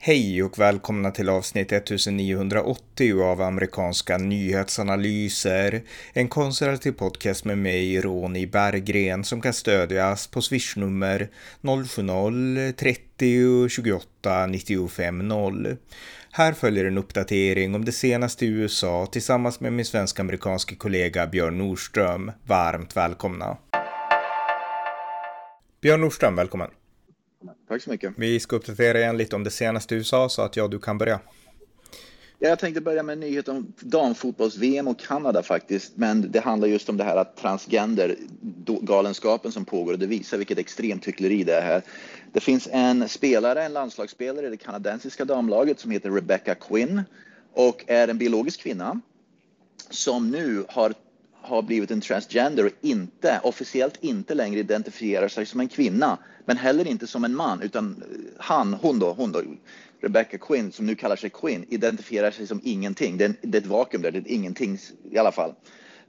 Hej 0.00 0.42
och 0.42 0.58
välkomna 0.58 1.10
till 1.10 1.28
avsnitt 1.28 1.72
1980 1.72 3.22
av 3.22 3.42
amerikanska 3.42 4.18
nyhetsanalyser. 4.18 5.82
En 6.12 6.28
konservativ 6.28 6.92
podcast 6.92 7.44
med 7.44 7.58
mig, 7.58 8.00
Ronny 8.00 8.46
Berggren, 8.46 9.24
som 9.24 9.40
kan 9.40 9.52
stödjas 9.52 10.26
på 10.26 10.42
swishnummer 10.42 11.28
070-30 11.62 13.68
28 13.68 14.46
95 14.46 15.28
0. 15.28 15.76
Här 16.30 16.52
följer 16.52 16.84
en 16.84 16.98
uppdatering 16.98 17.74
om 17.74 17.84
det 17.84 17.92
senaste 17.92 18.46
i 18.46 18.48
USA 18.48 19.06
tillsammans 19.06 19.60
med 19.60 19.72
min 19.72 19.84
svensk-amerikanske 19.84 20.74
kollega 20.74 21.26
Björn 21.26 21.58
Nordström. 21.58 22.32
Varmt 22.46 22.96
välkomna! 22.96 23.56
Björn 25.80 26.00
Nordström, 26.00 26.36
välkommen! 26.36 26.70
Tack 27.68 27.82
så 27.82 27.90
mycket. 27.90 28.12
Vi 28.16 28.40
ska 28.40 28.56
uppdatera 28.56 28.98
igen 28.98 29.16
lite 29.16 29.36
om 29.36 29.44
det 29.44 29.50
senaste 29.50 29.94
i 29.94 29.98
USA 29.98 30.28
så 30.28 30.42
att 30.42 30.56
jag 30.56 30.70
du 30.70 30.78
kan 30.78 30.98
börja. 30.98 31.20
Ja, 32.40 32.48
jag 32.48 32.58
tänkte 32.58 32.80
börja 32.80 33.02
med 33.02 33.12
en 33.12 33.20
nyhet 33.20 33.48
om 33.48 33.72
damfotbolls-VM 33.80 34.88
och 34.88 34.98
Kanada 34.98 35.42
faktiskt. 35.42 35.96
Men 35.96 36.32
det 36.32 36.40
handlar 36.40 36.68
just 36.68 36.88
om 36.88 36.96
det 36.96 37.04
här 37.04 37.16
att 37.16 37.36
transgender 37.36 38.16
galenskapen 38.64 39.52
som 39.52 39.64
pågår 39.64 39.92
och 39.92 39.98
det 39.98 40.06
visar 40.06 40.38
vilket 40.38 40.58
extremt 40.58 41.04
hyckleri 41.08 41.44
det 41.44 41.54
är 41.54 41.62
här. 41.62 41.82
Det 42.32 42.40
finns 42.40 42.68
en 42.72 43.08
spelare, 43.08 43.64
en 43.64 43.72
landslagsspelare 43.72 44.46
i 44.46 44.50
det 44.50 44.56
kanadensiska 44.56 45.24
damlaget 45.24 45.80
som 45.80 45.90
heter 45.90 46.10
Rebecca 46.10 46.54
Quinn 46.54 47.02
och 47.52 47.84
är 47.86 48.08
en 48.08 48.18
biologisk 48.18 48.60
kvinna 48.60 49.00
som 49.90 50.30
nu 50.30 50.64
har 50.68 50.94
har 51.48 51.62
blivit 51.62 51.90
en 51.90 52.00
transgender 52.00 52.66
och 52.66 52.72
inte, 52.80 53.40
officiellt 53.42 53.96
inte 54.00 54.34
längre 54.34 54.60
identifierar 54.60 55.28
sig 55.28 55.46
som 55.46 55.60
en 55.60 55.68
kvinna, 55.68 56.18
men 56.44 56.56
heller 56.56 56.86
inte 56.86 57.06
som 57.06 57.24
en 57.24 57.34
man, 57.34 57.62
utan 57.62 58.02
eh, 58.02 58.18
han, 58.38 58.74
hon 58.74 58.98
då, 58.98 59.12
hon 59.12 59.32
då, 59.32 59.42
Rebecca 60.00 60.38
Quinn, 60.38 60.72
som 60.72 60.86
nu 60.86 60.94
kallar 60.94 61.16
sig 61.16 61.30
Quinn, 61.30 61.66
identifierar 61.68 62.30
sig 62.30 62.46
som 62.46 62.60
ingenting. 62.64 63.18
Det 63.18 63.24
är, 63.24 63.34
det 63.42 63.58
är 63.58 63.62
ett 63.62 63.66
vakuum 63.66 64.02
där, 64.02 64.10
det 64.10 64.18
är 64.18 64.34
ingenting 64.34 64.78
i 65.10 65.18
alla 65.18 65.32
fall. 65.32 65.54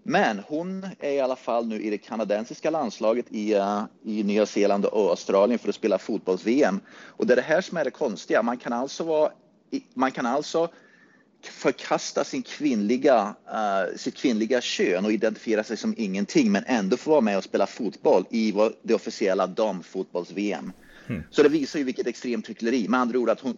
Men 0.04 0.40
hon 0.48 0.88
är 1.00 1.12
i 1.12 1.20
alla 1.20 1.36
fall 1.36 1.68
nu 1.68 1.82
i 1.82 1.90
det 1.90 1.98
kanadensiska 1.98 2.70
landslaget 2.70 3.26
i, 3.30 3.56
uh, 3.56 3.84
i 4.04 4.24
Nya 4.24 4.46
Zeeland 4.46 4.86
och 4.86 5.10
Australien 5.10 5.60
för 5.60 5.70
att 5.70 5.76
spela 5.76 5.98
fotbolls-VM. 5.98 6.80
Och 6.90 7.28
det 7.28 7.34
är 7.34 7.36
det 7.36 7.42
här 7.42 7.62
som 7.62 7.78
är 7.78 7.84
det 7.84 7.92
konstiga. 7.92 8.44
Man 8.44 8.58
kan 8.58 8.74
alltså 8.74 9.04
vara, 9.04 9.32
man 9.94 10.12
kan 10.12 10.26
alltså 10.26 10.70
förkasta 11.42 12.24
sin 12.24 12.42
kvinnliga, 12.42 13.36
uh, 13.48 13.98
sitt 13.98 14.16
kvinnliga 14.16 14.62
kön 14.62 15.06
och 15.06 15.12
identifiera 15.12 15.64
sig 15.64 15.78
som 15.78 15.94
ingenting 15.98 16.52
men 16.52 16.64
ändå 16.68 16.98
få 16.98 17.12
vara 17.12 17.22
med 17.22 17.38
och 17.38 17.44
spela 17.44 17.68
fotboll 17.68 18.26
i 18.30 18.54
det 18.84 18.94
officiella 18.94 19.48
damfotbolls-VM. 19.48 20.72
Mm. 21.08 21.24
Så 21.32 21.44
det 21.44 21.50
visar 21.50 21.80
ju 21.80 21.86
vilket 21.86 22.08
extremt 22.08 22.50
hyckleri. 22.50 22.88
Med 22.88 23.00
andra 23.00 23.20
ord 23.20 23.30
att 23.30 23.40
hon, 23.40 23.58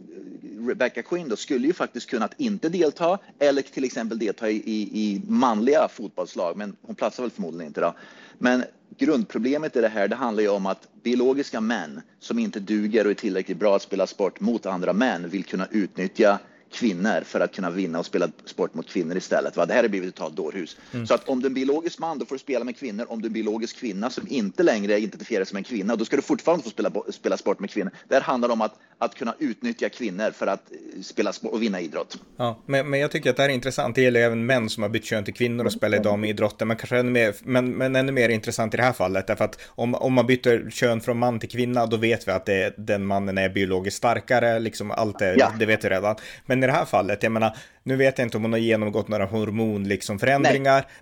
Rebecca 0.67 1.01
Quinn 1.01 1.29
då 1.29 1.35
skulle 1.35 1.67
ju 1.67 1.73
faktiskt 1.73 2.09
kunnat 2.09 2.33
inte 2.37 2.69
delta 2.69 3.19
eller 3.39 3.61
till 3.61 3.83
exempel 3.83 4.19
delta 4.19 4.49
i, 4.49 4.55
i, 4.55 5.21
manliga 5.27 5.87
fotbollslag, 5.87 6.57
men 6.57 6.75
hon 6.81 6.95
platsar 6.95 7.23
väl 7.23 7.31
förmodligen 7.31 7.67
inte 7.67 7.81
då. 7.81 7.95
Men 8.37 8.63
grundproblemet 8.97 9.75
i 9.75 9.81
det 9.81 9.87
här, 9.87 10.07
det 10.07 10.15
handlar 10.15 10.43
ju 10.43 10.49
om 10.49 10.65
att 10.65 10.87
biologiska 11.03 11.61
män 11.61 12.01
som 12.19 12.39
inte 12.39 12.59
duger 12.59 13.05
och 13.05 13.11
är 13.11 13.15
tillräckligt 13.15 13.57
bra 13.57 13.75
att 13.75 13.81
spela 13.81 14.07
sport 14.07 14.39
mot 14.39 14.65
andra 14.65 14.93
män 14.93 15.29
vill 15.29 15.43
kunna 15.43 15.67
utnyttja 15.71 16.39
kvinnor 16.71 17.21
för 17.23 17.39
att 17.39 17.55
kunna 17.55 17.69
vinna 17.69 17.99
och 17.99 18.05
spela 18.05 18.29
sport 18.45 18.73
mot 18.73 18.89
kvinnor 18.89 19.17
istället. 19.17 19.57
Va? 19.57 19.65
Det 19.65 19.73
här 19.73 19.83
har 19.83 19.89
blivit 19.89 20.09
ett 20.09 20.15
totalt 20.15 20.35
dårhus. 20.35 20.77
Mm. 20.93 21.07
Så 21.07 21.13
att 21.13 21.29
om 21.29 21.39
du 21.39 21.45
är 21.45 21.49
en 21.49 21.53
biologisk 21.53 21.99
man, 21.99 22.19
då 22.19 22.25
får 22.25 22.35
du 22.35 22.39
spela 22.39 22.65
med 22.65 22.77
kvinnor. 22.77 23.05
Om 23.09 23.21
du 23.21 23.25
är 23.25 23.29
en 23.29 23.33
biologisk 23.33 23.77
kvinna 23.77 24.09
som 24.09 24.27
inte 24.29 24.63
längre 24.63 24.99
identifierar 24.99 25.43
sig 25.43 25.49
som 25.49 25.57
en 25.57 25.63
kvinna, 25.63 25.95
då 25.95 26.05
ska 26.05 26.15
du 26.15 26.21
fortfarande 26.21 26.63
få 26.63 26.69
spela, 26.69 26.91
spela 27.09 27.37
sport 27.37 27.59
med 27.59 27.69
kvinnor. 27.69 27.91
Det 28.07 28.15
här 28.15 28.21
handlar 28.21 28.49
om 28.49 28.61
att, 28.61 28.79
att 28.97 29.15
kunna 29.15 29.35
utnyttja 29.39 29.89
kvinnor 29.89 30.31
för 30.31 30.47
att 30.47 30.71
eh, 30.71 31.01
spela 31.01 31.33
sport 31.33 31.51
och 31.51 31.61
vinna 31.61 31.81
idrott. 31.81 32.17
Ja, 32.37 32.59
men, 32.65 32.89
men 32.89 32.99
jag 32.99 33.11
tycker 33.11 33.29
att 33.29 33.35
det 33.35 33.41
här 33.41 33.49
är 33.49 33.53
intressant. 33.53 33.95
Det 33.95 34.01
gäller 34.01 34.19
även 34.19 34.45
män 34.45 34.69
som 34.69 34.83
har 34.83 34.89
bytt 34.89 35.05
kön 35.05 35.23
till 35.23 35.33
kvinnor 35.33 35.65
och 35.65 35.73
spelar 35.73 35.97
i 35.97 36.01
damidrotten, 36.01 36.67
men 36.67 36.77
kanske 36.77 36.97
ännu 36.97 37.11
mer, 37.11 37.35
men, 37.43 37.71
men 37.71 37.95
ännu 37.95 38.11
mer 38.11 38.29
intressant 38.29 38.73
i 38.73 38.77
det 38.77 38.83
här 38.83 38.93
fallet, 38.93 39.27
därför 39.27 39.45
att 39.45 39.59
om, 39.67 39.95
om 39.95 40.13
man 40.13 40.27
byter 40.27 40.69
kön 40.69 41.01
från 41.01 41.17
man 41.17 41.39
till 41.39 41.49
kvinna, 41.49 41.85
då 41.85 41.97
vet 41.97 42.27
vi 42.27 42.31
att 42.31 42.45
det, 42.45 42.73
den 42.77 43.05
mannen 43.05 43.37
är 43.37 43.49
biologiskt 43.49 43.97
starkare, 43.97 44.59
liksom 44.59 44.91
allt 44.91 45.19
det, 45.19 45.35
ja. 45.35 45.53
det 45.59 45.65
vet 45.65 45.85
vi 45.85 45.89
redan. 45.89 46.15
Men 46.45 46.60
i 46.63 46.67
det 46.67 46.73
här 46.73 46.85
fallet, 46.85 47.23
jag 47.23 47.31
menar, 47.31 47.57
nu 47.83 47.95
vet 47.95 48.17
jag 48.17 48.25
inte 48.25 48.37
om 48.37 48.43
hon 48.43 48.51
har 48.51 48.59
genomgått 48.59 49.07
några 49.07 49.25
hormon 49.25 49.87
liksom 49.87 50.19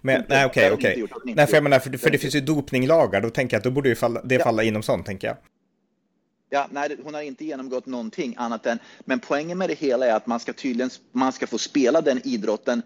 men, 0.02 0.24
nej 0.28 0.46
okej, 0.46 0.72
okej. 0.72 1.06
Nej, 1.25 1.47
för 1.47 1.53
jag 1.53 1.64
menar, 1.64 1.80
för, 1.80 1.97
för 1.97 2.09
det 2.09 2.18
finns 2.18 2.36
ju 2.36 2.42
dopninglagar, 2.42 3.22
då 3.22 3.30
tänker 3.30 3.56
jag 3.56 3.59
att 3.59 3.64
då 3.64 3.72
borde 3.72 3.90
ju 3.90 3.96
falla, 3.96 4.22
det 4.24 4.36
ja. 4.36 4.44
falla 4.44 4.64
inom 4.64 4.84
sånt, 4.84 5.06
tänker 5.06 5.28
jag. 5.28 5.38
Ja, 6.50 6.68
nej, 6.72 6.98
hon 7.03 7.14
har 7.14 7.22
inte 7.22 7.46
genomgått 7.46 7.86
någonting 7.86 8.36
annat 8.38 8.66
än, 8.66 8.80
men 9.00 9.19
poängen 9.19 9.58
med 9.58 9.69
det 9.69 9.80
hela 9.80 10.06
är 10.06 10.14
att 10.14 10.28
man 10.28 10.40
ska 10.40 10.53
tydligen, 10.53 10.90
man 11.12 11.31
ska 11.31 11.48
få 11.48 11.58
spela 11.58 12.02
den 12.02 12.22
idrotten 12.24 12.81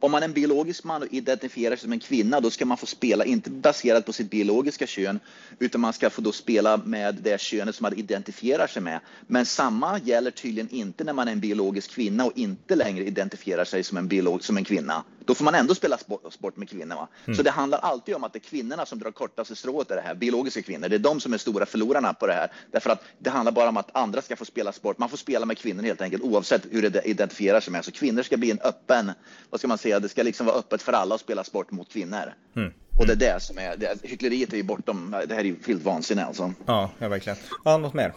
om 0.00 0.10
man 0.10 0.22
är 0.22 0.26
en 0.26 0.32
biologisk 0.32 0.84
man 0.84 1.02
och 1.02 1.08
identifierar 1.10 1.76
sig 1.76 1.82
som 1.82 1.92
en 1.92 2.00
kvinna, 2.00 2.40
då 2.40 2.50
ska 2.50 2.66
man 2.66 2.76
få 2.76 2.86
spela, 2.86 3.24
inte 3.24 3.50
baserat 3.50 4.06
på 4.06 4.12
sitt 4.12 4.30
biologiska 4.30 4.86
kön, 4.86 5.20
utan 5.58 5.80
man 5.80 5.92
ska 5.92 6.10
få 6.10 6.22
då 6.22 6.32
spela 6.32 6.76
med 6.76 7.14
det 7.14 7.40
könet 7.40 7.74
som 7.74 7.84
man 7.84 7.98
identifierar 7.98 8.66
sig 8.66 8.82
med. 8.82 9.00
Men 9.26 9.46
samma 9.46 9.98
gäller 9.98 10.30
tydligen 10.30 10.70
inte 10.70 11.04
när 11.04 11.12
man 11.12 11.28
är 11.28 11.32
en 11.32 11.40
biologisk 11.40 11.90
kvinna 11.90 12.24
och 12.24 12.32
inte 12.34 12.76
längre 12.76 13.04
identifierar 13.04 13.64
sig 13.64 13.82
som 13.82 13.98
en, 13.98 14.08
biolog, 14.08 14.44
som 14.44 14.56
en 14.56 14.64
kvinna. 14.64 15.04
Då 15.24 15.34
får 15.34 15.44
man 15.44 15.54
ändå 15.54 15.74
spela 15.74 15.98
sport, 16.30 16.56
med 16.56 16.68
kvinnor. 16.70 17.06
Mm. 17.24 17.36
Så 17.36 17.42
det 17.42 17.50
handlar 17.50 17.78
alltid 17.78 18.14
om 18.14 18.24
att 18.24 18.32
det 18.32 18.38
är 18.38 18.48
kvinnorna 18.50 18.86
som 18.86 18.98
drar 18.98 19.10
kortaste 19.10 19.56
strået 19.56 19.90
i 19.90 19.94
det 19.94 20.00
här, 20.00 20.14
biologiska 20.14 20.62
kvinnor. 20.62 20.88
Det 20.88 20.96
är 20.96 20.98
de 20.98 21.20
som 21.20 21.32
är 21.32 21.38
stora 21.38 21.66
förlorarna 21.66 22.14
på 22.14 22.26
det 22.26 22.32
här. 22.32 22.52
Därför 22.70 22.90
att 22.90 23.04
det 23.18 23.30
handlar 23.30 23.52
bara 23.52 23.68
om 23.68 23.76
att 23.76 23.96
andra 23.96 24.22
ska 24.22 24.36
få 24.36 24.44
spela 24.44 24.72
sport. 24.72 24.98
Man 24.98 25.08
får 25.08 25.16
spela 25.16 25.46
med 25.46 25.58
kvinnor 25.58 25.82
helt 25.82 26.00
enkelt, 26.00 26.22
oavsett 26.22 26.66
hur 26.70 26.90
det 26.90 27.02
identifierar 27.04 27.60
sig 27.60 27.72
med. 27.72 27.84
Så 27.84 27.90
kvinnor 27.90 28.22
ska 28.22 28.36
bli 28.36 28.50
en 28.50 28.60
öppen, 28.60 29.12
vad 29.50 29.60
ska 29.60 29.68
man 29.68 29.78
säga, 29.78 29.87
det 29.88 30.08
ska 30.08 30.22
liksom 30.22 30.46
vara 30.46 30.56
öppet 30.56 30.82
för 30.82 30.92
alla 30.92 31.14
att 31.14 31.20
spela 31.20 31.44
sport 31.44 31.70
mot 31.70 31.92
kvinnor. 31.92 32.34
Mm. 32.56 32.72
Och 32.98 33.06
det 33.06 33.12
är 33.12 33.16
det 33.16 33.42
som 33.42 33.58
är, 33.58 33.76
det, 33.76 33.98
hyckleriet 34.02 34.52
är 34.52 34.56
ju 34.56 34.62
bortom, 34.62 35.16
det 35.28 35.34
här 35.34 35.40
är 35.40 35.44
ju 35.44 35.56
helt 35.66 35.82
vansinne 35.82 36.24
alltså. 36.24 36.52
Ja, 36.66 36.90
ja 36.98 37.08
verkligen. 37.08 37.38
Ja, 37.64 37.76
något 37.76 37.94
mer? 37.94 38.12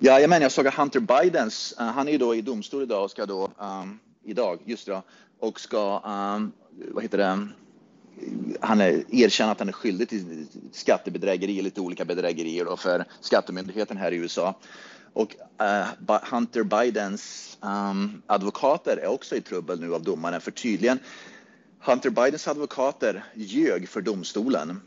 Ja, 0.00 0.20
jag 0.20 0.30
menar, 0.30 0.42
jag 0.42 0.52
såg 0.52 0.66
att 0.66 0.74
Hunter 0.74 1.00
Bidens, 1.00 1.74
uh, 1.80 1.86
han 1.86 2.08
är 2.08 2.12
ju 2.12 2.18
då 2.18 2.34
i 2.34 2.42
domstol 2.42 2.82
idag 2.82 3.04
och 3.04 3.10
ska 3.10 3.26
då, 3.26 3.50
um, 3.58 3.98
idag, 4.24 4.58
just 4.64 4.86
det, 4.86 5.02
och 5.38 5.60
ska, 5.60 6.02
um, 6.04 6.52
vad 6.92 7.02
heter 7.02 7.18
det, 7.18 7.48
han 8.60 8.80
är, 8.80 9.04
erkänner 9.10 9.52
att 9.52 9.58
han 9.58 9.68
är 9.68 9.72
skyldig 9.72 10.08
till 10.08 10.46
skattebedrägeri, 10.72 11.62
lite 11.62 11.80
olika 11.80 12.04
bedrägerier 12.04 12.64
då 12.64 12.76
för 12.76 13.04
skattemyndigheten 13.20 13.96
här 13.96 14.12
i 14.12 14.16
USA. 14.16 14.54
Och 15.12 15.36
uh, 15.62 16.18
Hunter 16.30 16.62
Bidens 16.62 17.58
um, 17.60 18.22
advokater 18.26 18.96
är 18.96 19.06
också 19.06 19.36
i 19.36 19.40
trubbel 19.40 19.80
nu 19.80 19.94
av 19.94 20.02
domaren 20.02 20.40
för 20.40 20.50
tydligen 20.50 20.98
Hunter 21.80 22.10
Bidens 22.10 22.48
advokater 22.48 23.24
ljög 23.34 23.88
för 23.88 24.00
domstolen. 24.00 24.80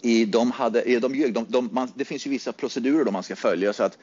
I, 0.00 0.24
de 0.24 0.50
hade, 0.50 0.80
eh, 0.80 1.00
de 1.00 1.14
ljög, 1.14 1.34
de, 1.34 1.46
de, 1.48 1.68
man, 1.72 1.92
det 1.94 2.04
finns 2.04 2.26
ju 2.26 2.30
vissa 2.30 2.52
procedurer 2.52 3.04
då 3.04 3.10
man 3.10 3.22
ska 3.22 3.36
följa 3.36 3.72
så 3.72 3.82
att 3.82 3.98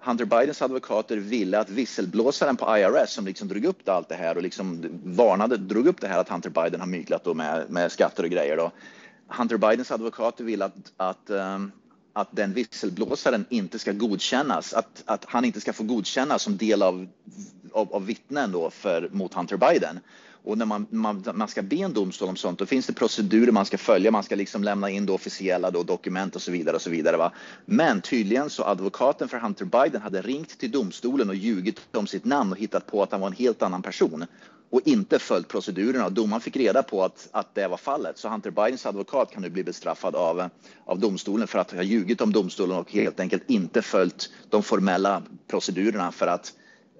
Hunter 0.00 0.24
Bidens 0.24 0.62
advokater 0.62 1.16
ville 1.16 1.58
att 1.58 1.70
visselblåsaren 1.70 2.56
på 2.56 2.78
IRS 2.78 3.10
som 3.10 3.26
liksom 3.26 3.48
drog 3.48 3.64
upp 3.64 3.88
allt 3.88 4.08
det 4.08 4.14
här 4.14 4.36
och 4.36 4.42
liksom 4.42 4.84
varnade, 5.04 5.56
drog 5.56 5.86
upp 5.86 6.00
det 6.00 6.08
här 6.08 6.18
att 6.18 6.28
Hunter 6.28 6.50
Biden 6.50 6.80
har 6.80 6.86
myglat 6.86 7.24
då 7.24 7.34
med, 7.34 7.70
med 7.70 7.92
skatter 7.92 8.22
och 8.22 8.30
grejer. 8.30 8.56
Då. 8.56 8.70
Hunter 9.28 9.56
Bidens 9.56 9.90
advokater 9.90 10.44
ville 10.44 10.64
att, 10.64 10.92
att, 10.96 11.30
um, 11.30 11.72
att 12.12 12.28
den 12.36 12.54
visselblåsaren 12.54 13.44
inte 13.50 13.78
ska 13.78 13.92
godkännas, 13.92 14.74
att, 14.74 15.02
att 15.06 15.24
han 15.24 15.44
inte 15.44 15.60
ska 15.60 15.72
få 15.72 15.82
godkännas 15.82 16.42
som 16.42 16.56
del 16.56 16.82
av, 16.82 17.08
av, 17.72 17.94
av 17.94 18.06
vittnen 18.06 18.52
då 18.52 18.70
för, 18.70 19.08
mot 19.12 19.34
Hunter 19.34 19.56
Biden. 19.56 20.00
Och 20.42 20.58
när 20.58 20.66
man, 20.66 20.86
man, 20.90 21.24
man 21.34 21.48
ska 21.48 21.62
be 21.62 21.76
en 21.76 21.92
domstol 21.92 22.28
om 22.28 22.36
sånt, 22.36 22.58
då 22.58 22.66
finns 22.66 22.86
det 22.86 22.92
procedurer 22.92 23.52
man 23.52 23.66
ska 23.66 23.78
följa. 23.78 24.10
Man 24.10 24.22
ska 24.22 24.34
liksom 24.34 24.64
lämna 24.64 24.90
in 24.90 25.06
då 25.06 25.14
officiella 25.14 25.70
då 25.70 25.82
dokument 25.82 26.36
och 26.36 26.42
så 26.42 26.50
vidare 26.52 26.76
och 26.76 26.82
så 26.82 26.90
vidare. 26.90 27.16
Va? 27.16 27.32
Men 27.64 28.00
tydligen 28.00 28.50
så 28.50 28.64
advokaten 28.64 29.28
för 29.28 29.38
Hunter 29.38 29.64
Biden 29.64 30.02
hade 30.02 30.22
ringt 30.22 30.58
till 30.58 30.70
domstolen 30.70 31.28
och 31.28 31.34
ljugit 31.34 31.80
om 31.92 32.06
sitt 32.06 32.24
namn 32.24 32.52
och 32.52 32.58
hittat 32.58 32.86
på 32.86 33.02
att 33.02 33.12
han 33.12 33.20
var 33.20 33.28
en 33.28 33.36
helt 33.36 33.62
annan 33.62 33.82
person 33.82 34.26
och 34.70 34.80
inte 34.84 35.18
följt 35.18 35.48
procedurerna. 35.48 36.10
Domaren 36.10 36.40
fick 36.40 36.56
reda 36.56 36.82
på 36.82 37.04
att, 37.04 37.28
att 37.32 37.54
det 37.54 37.68
var 37.68 37.76
fallet. 37.76 38.18
Så 38.18 38.28
Hunter 38.28 38.50
Bidens 38.50 38.86
advokat 38.86 39.30
kan 39.30 39.42
nu 39.42 39.50
bli 39.50 39.64
bestraffad 39.64 40.16
av, 40.16 40.48
av 40.84 40.98
domstolen 40.98 41.46
för 41.46 41.58
att 41.58 41.72
ha 41.72 41.82
ljugit 41.82 42.20
om 42.20 42.32
domstolen 42.32 42.76
och 42.76 42.92
helt 42.92 43.20
enkelt 43.20 43.42
inte 43.50 43.82
följt 43.82 44.30
de 44.50 44.62
formella 44.62 45.22
procedurerna 45.48 46.12
för 46.12 46.26
att 46.26 46.52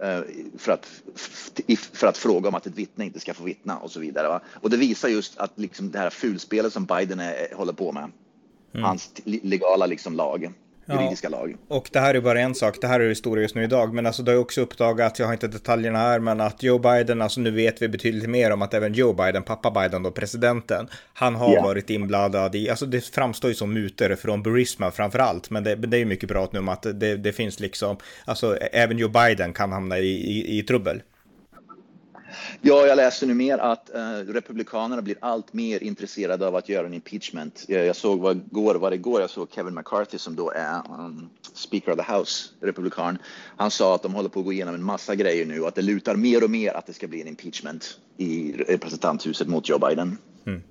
Eh, 0.02 0.20
för 0.58 0.72
att, 0.72 0.86
för 1.92 2.06
att 2.06 2.18
fråga 2.18 2.48
om 2.48 2.54
att 2.54 2.66
ett 2.66 2.74
vittne 2.74 3.04
inte 3.04 3.20
ska 3.20 3.34
få 3.34 3.44
vittna 3.44 3.78
och 3.78 3.90
så 3.90 4.00
vidare. 4.00 4.28
Va? 4.28 4.40
Och 4.54 4.70
det 4.70 4.76
visar 4.76 5.08
just 5.08 5.38
att 5.38 5.52
liksom 5.58 5.90
det 5.90 5.98
här 5.98 6.10
fulspelet 6.10 6.72
som 6.72 6.84
Biden 6.84 7.20
är, 7.20 7.54
håller 7.54 7.72
på 7.72 7.92
med. 7.92 8.10
Mm. 8.72 8.84
Hans 8.84 9.12
legala 9.24 9.86
liksom 9.86 10.14
lag. 10.14 10.52
Juridiska 10.86 11.28
ja, 11.30 11.38
lag. 11.38 11.56
Och 11.68 11.88
det 11.92 12.00
här 12.00 12.14
är 12.14 12.20
bara 12.20 12.40
en 12.40 12.54
sak, 12.54 12.76
det 12.80 12.86
här 12.86 13.00
är 13.00 13.08
historia 13.08 13.42
just 13.42 13.54
nu 13.54 13.64
idag, 13.64 13.94
men 13.94 14.06
alltså 14.06 14.22
det 14.22 14.32
har 14.32 14.38
också 14.38 14.60
uppdagats, 14.60 15.20
jag 15.20 15.26
har 15.26 15.32
inte 15.32 15.48
detaljerna 15.48 15.98
här, 15.98 16.20
men 16.20 16.40
att 16.40 16.62
Joe 16.62 16.78
Biden, 16.78 17.22
alltså 17.22 17.40
nu 17.40 17.50
vet 17.50 17.82
vi 17.82 17.88
betydligt 17.88 18.30
mer 18.30 18.50
om 18.50 18.62
att 18.62 18.74
även 18.74 18.94
Joe 18.94 19.12
Biden, 19.12 19.42
pappa 19.42 19.70
Biden 19.70 20.02
då, 20.02 20.10
presidenten, 20.10 20.88
han 21.14 21.34
har 21.34 21.52
yeah. 21.52 21.64
varit 21.64 21.90
inblandad 21.90 22.54
i, 22.54 22.70
alltså 22.70 22.86
det 22.86 23.00
framstår 23.00 23.48
ju 23.48 23.54
som 23.54 23.74
mutor 23.74 24.16
från 24.16 24.42
Burisma 24.42 24.90
framför 24.90 25.18
allt, 25.18 25.50
men 25.50 25.64
det, 25.64 25.74
det 25.74 25.98
är 25.98 26.04
mycket 26.04 26.28
prat 26.28 26.52
nu 26.52 26.58
om 26.58 26.68
att 26.68 26.82
det, 26.82 27.16
det 27.16 27.32
finns 27.32 27.60
liksom, 27.60 27.96
alltså 28.24 28.56
även 28.56 28.98
Joe 28.98 29.08
Biden 29.08 29.52
kan 29.52 29.72
hamna 29.72 29.98
i, 29.98 30.08
i, 30.08 30.58
i 30.58 30.62
trubbel. 30.62 31.02
Ja, 32.60 32.86
jag 32.86 32.96
läser 32.96 33.26
nu 33.26 33.34
mer 33.34 33.58
att 33.58 33.90
uh, 33.94 34.32
Republikanerna 34.32 35.02
blir 35.02 35.16
allt 35.20 35.52
mer 35.52 35.82
intresserade 35.82 36.46
av 36.46 36.56
att 36.56 36.68
göra 36.68 36.86
en 36.86 36.94
impeachment. 36.94 37.64
Jag, 37.68 37.86
jag 37.86 37.96
såg 37.96 38.20
vad 38.20 38.50
går, 38.50 38.74
var 38.74 38.90
det 38.90 38.96
igår, 38.96 39.20
jag 39.20 39.30
såg 39.30 39.48
Kevin 39.54 39.74
McCarthy 39.74 40.18
som 40.18 40.36
då 40.36 40.50
är 40.50 40.82
um, 40.98 41.30
Speaker 41.54 41.92
of 41.92 42.06
the 42.06 42.12
House, 42.12 42.48
republikan. 42.60 43.18
Han 43.56 43.70
sa 43.70 43.94
att 43.94 44.02
de 44.02 44.14
håller 44.14 44.28
på 44.28 44.38
att 44.38 44.44
gå 44.44 44.52
igenom 44.52 44.74
en 44.74 44.84
massa 44.84 45.14
grejer 45.14 45.46
nu 45.46 45.60
och 45.60 45.68
att 45.68 45.74
det 45.74 45.82
lutar 45.82 46.16
mer 46.16 46.44
och 46.44 46.50
mer 46.50 46.76
att 46.76 46.86
det 46.86 46.92
ska 46.92 47.06
bli 47.06 47.20
en 47.20 47.28
impeachment 47.28 47.98
i 48.16 48.52
representanthuset 48.52 49.48
mot 49.48 49.68
Joe 49.68 49.78
Biden. 49.78 50.18
Mm. 50.46 50.62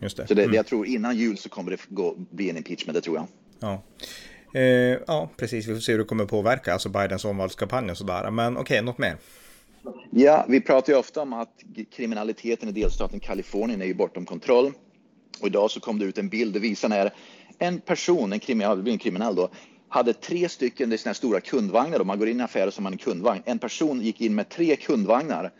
Just 0.00 0.16
det. 0.16 0.26
Så 0.26 0.34
det, 0.34 0.42
mm. 0.42 0.54
jag 0.54 0.66
tror 0.66 0.86
innan 0.86 1.16
jul 1.16 1.38
så 1.38 1.48
kommer 1.48 1.70
det 1.70 1.78
gå, 1.88 2.14
bli 2.30 2.50
en 2.50 2.56
impeachment, 2.56 2.94
det 2.94 3.00
tror 3.00 3.16
jag. 3.16 3.26
Ja. 3.60 3.82
Eh, 4.54 4.98
ja, 5.06 5.30
precis. 5.36 5.68
Vi 5.68 5.74
får 5.74 5.80
se 5.80 5.92
hur 5.92 5.98
det 5.98 6.04
kommer 6.04 6.24
påverka, 6.24 6.72
alltså 6.72 6.88
Bidens 6.88 7.24
omvalskampanj 7.24 7.90
och 7.90 7.98
sådär. 7.98 8.30
Men 8.30 8.56
okej, 8.56 8.62
okay, 8.62 8.80
något 8.80 8.98
mer? 8.98 9.16
Ja, 10.10 10.46
vi 10.48 10.60
pratar 10.60 10.92
ju 10.92 10.98
ofta 10.98 11.22
om 11.22 11.32
att 11.32 11.62
kriminaliteten 11.90 12.68
i 12.68 12.72
delstaten 12.72 13.20
Kalifornien 13.20 13.82
är 13.82 13.86
ju 13.86 13.94
bortom 13.94 14.24
kontroll. 14.24 14.72
Och 15.40 15.46
idag 15.46 15.70
så 15.70 15.80
kom 15.80 15.98
det 15.98 16.04
ut 16.04 16.18
en 16.18 16.28
bild 16.28 16.56
och 16.56 16.64
visar 16.64 16.88
när 16.88 17.12
en 17.58 17.80
person, 17.80 18.32
en 18.32 18.40
kriminell, 18.40 18.88
en 18.88 18.98
kriminell 18.98 19.34
då, 19.34 19.50
hade 19.88 20.12
tre 20.12 20.48
stycken, 20.48 20.90
det 20.90 20.96
är 20.96 20.98
såna 20.98 21.10
här 21.10 21.14
stora 21.14 21.40
kundvagnar, 21.40 21.98
då, 21.98 22.04
man 22.04 22.18
går 22.18 22.28
in 22.28 22.40
i 22.40 22.42
affärer 22.42 22.70
som 22.70 22.84
man 22.84 22.92
en 22.92 22.98
kundvagn. 22.98 23.42
En 23.44 23.58
person 23.58 24.00
gick 24.00 24.20
in 24.20 24.34
med 24.34 24.48
tre 24.48 24.76
kundvagnar 24.76 25.52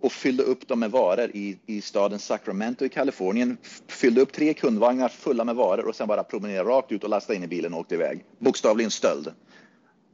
och 0.00 0.12
fyllde 0.12 0.42
upp 0.42 0.68
dem 0.68 0.80
med 0.80 0.90
varor 0.90 1.30
i, 1.34 1.58
i 1.66 1.80
staden 1.80 2.18
Sacramento 2.18 2.84
i 2.84 2.88
Kalifornien. 2.88 3.56
Fyllde 3.86 4.20
upp 4.20 4.32
tre 4.32 4.54
kundvagnar 4.54 5.08
fulla 5.08 5.44
med 5.44 5.56
varor 5.56 5.88
och 5.88 5.96
sen 5.96 6.08
bara 6.08 6.24
promenerade 6.24 6.70
rakt 6.70 6.92
ut 6.92 7.04
och 7.04 7.10
lastade 7.10 7.36
in 7.36 7.42
i 7.42 7.48
bilen 7.48 7.74
och 7.74 7.80
åkte 7.80 7.94
iväg. 7.94 8.24
Bokstavligen 8.38 8.90
stöld. 8.90 9.26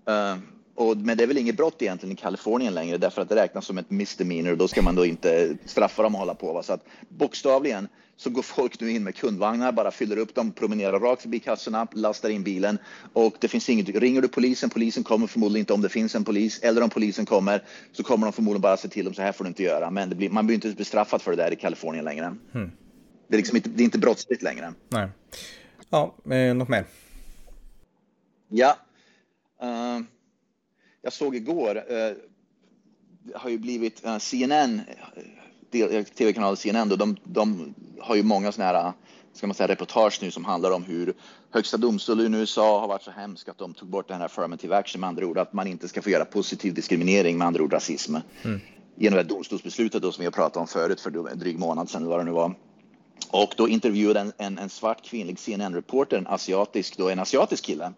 Uh, 0.09 0.39
och, 0.79 0.97
men 0.97 1.17
det 1.17 1.23
är 1.23 1.27
väl 1.27 1.39
inget 1.39 1.57
brott 1.57 1.83
egentligen 1.83 2.13
i 2.13 2.17
Kalifornien 2.17 2.75
längre 2.75 2.99
därför 2.99 3.23
att 3.23 3.29
det 3.29 3.37
räknas 3.37 3.67
som 3.67 3.79
ett 3.79 3.91
misdemeanor 3.91 4.53
och 4.53 4.59
då 4.59 4.69
ska 4.69 4.83
man 4.83 4.95
då 4.95 5.07
inte 5.07 5.57
straffa 5.65 6.03
dem 6.03 6.15
och 6.15 6.21
hålla 6.21 6.35
på. 6.35 6.53
Va? 6.53 6.63
Så 6.63 6.73
att 6.73 6.85
bokstavligen 7.09 7.89
så 8.17 8.31
går 8.31 8.43
folk 8.43 8.81
nu 8.81 8.91
in 8.91 9.05
med 9.05 9.17
kundvagnar, 9.17 9.73
bara 9.73 9.91
fyller 9.91 10.19
upp 10.19 10.35
dem, 10.35 10.53
promenerar 10.53 11.01
rakt 11.01 11.23
förbi 11.23 11.39
kassorna, 11.39 11.87
lastar 11.93 12.29
in 12.29 12.43
bilen 12.43 12.79
och 13.13 13.37
det 13.41 13.49
finns 13.49 13.69
inget. 13.69 13.89
Ringer 13.89 14.23
du 14.23 14.29
polisen, 14.29 14.71
polisen 14.71 15.05
kommer 15.05 15.27
förmodligen 15.27 15.63
inte 15.63 15.73
om 15.73 15.83
det 15.83 15.89
finns 15.89 16.15
en 16.15 16.25
polis 16.25 16.59
eller 16.59 16.83
om 16.83 16.91
polisen 16.91 17.27
kommer 17.27 17.63
så 17.93 18.03
kommer 18.03 18.27
de 18.27 18.33
förmodligen 18.33 18.63
bara 18.63 18.77
se 18.77 18.89
till 18.89 19.05
dem 19.05 19.15
så 19.15 19.23
här 19.23 19.33
får 19.33 19.45
du 19.45 19.49
inte 19.49 19.63
göra. 19.63 19.91
Men 19.91 20.09
blir, 20.09 20.31
man 20.31 20.47
blir 20.47 20.55
inte 20.55 20.69
bestraffad 20.69 21.23
för 21.23 21.31
det 21.31 21.37
där 21.37 21.53
i 21.53 21.57
Kalifornien 21.57 22.05
längre. 22.05 22.25
Mm. 22.55 22.71
Det, 23.29 23.35
är 23.35 23.39
liksom 23.39 23.57
inte, 23.57 23.69
det 23.69 23.83
är 23.83 23.85
inte 23.85 23.99
brottsligt 23.99 24.43
längre. 24.43 24.73
Nej. 24.89 25.09
Ja, 25.91 26.15
eh, 26.31 26.55
något 26.55 26.69
mer? 26.69 26.85
Ja. 28.49 28.77
Uh, 29.63 30.05
jag 31.09 31.13
såg 31.13 31.37
igår, 31.37 31.77
eh, 31.77 32.13
har 33.35 33.51
ju 33.51 33.59
blivit 33.59 34.05
eh, 34.05 34.19
CNN, 34.19 34.81
eh, 35.73 36.05
tv-kanalen 36.05 36.57
CNN, 36.57 36.89
då, 36.89 36.97
de, 36.97 37.17
de 37.25 37.75
har 38.01 38.15
ju 38.15 38.23
många 38.23 38.53
sådana 38.53 38.79
här 38.79 38.93
ska 39.33 39.47
man 39.47 39.55
säga, 39.55 39.69
reportage 39.69 40.19
nu 40.23 40.31
som 40.31 40.45
handlar 40.45 40.71
om 40.71 40.85
hur 40.85 41.15
högsta 41.51 41.77
domstolen 41.77 42.35
i 42.35 42.39
USA 42.39 42.81
har 42.81 42.89
varit 42.89 43.03
så 43.03 43.11
hemsk 43.11 43.49
att 43.49 43.59
de 43.59 43.75
tog 43.75 43.89
bort 43.89 44.09
den 44.09 44.19
här 44.19 44.25
affirmative 44.25 44.77
action, 44.77 45.01
med 45.01 45.09
andra 45.09 45.27
ord 45.27 45.39
att 45.39 45.53
man 45.53 45.67
inte 45.67 45.89
ska 45.89 46.03
få 46.03 46.11
göra 46.11 46.25
positiv 46.25 46.75
diskriminering, 46.75 47.39
med 47.39 47.47
andra 47.47 47.63
ord 47.63 47.73
rasism. 47.73 48.17
Mm. 48.43 48.61
Genom 48.97 49.17
det 49.17 49.23
domstolsbeslutet 49.23 50.03
då, 50.03 50.13
som 50.13 50.23
vi 50.23 50.27
har 50.27 50.33
pratat 50.33 50.57
om 50.57 50.67
förut 50.67 51.01
för 51.01 51.29
en 51.31 51.39
dryg 51.39 51.59
månad 51.59 51.91
sedan, 51.91 52.07
vad 52.07 52.21
det 52.21 52.25
nu 52.25 52.31
var. 52.31 52.55
Och 53.31 53.55
då 53.57 53.69
intervjuade 53.69 54.21
en, 54.21 54.33
en, 54.39 54.59
en 54.59 54.69
svart 54.69 55.05
kvinnlig 55.05 55.39
CNN-reporter, 55.39 56.19
en 56.19 56.27
asiatisk, 56.27 56.97
då, 56.97 57.09
en 57.09 57.19
asiatisk 57.19 57.65
kille 57.65 57.93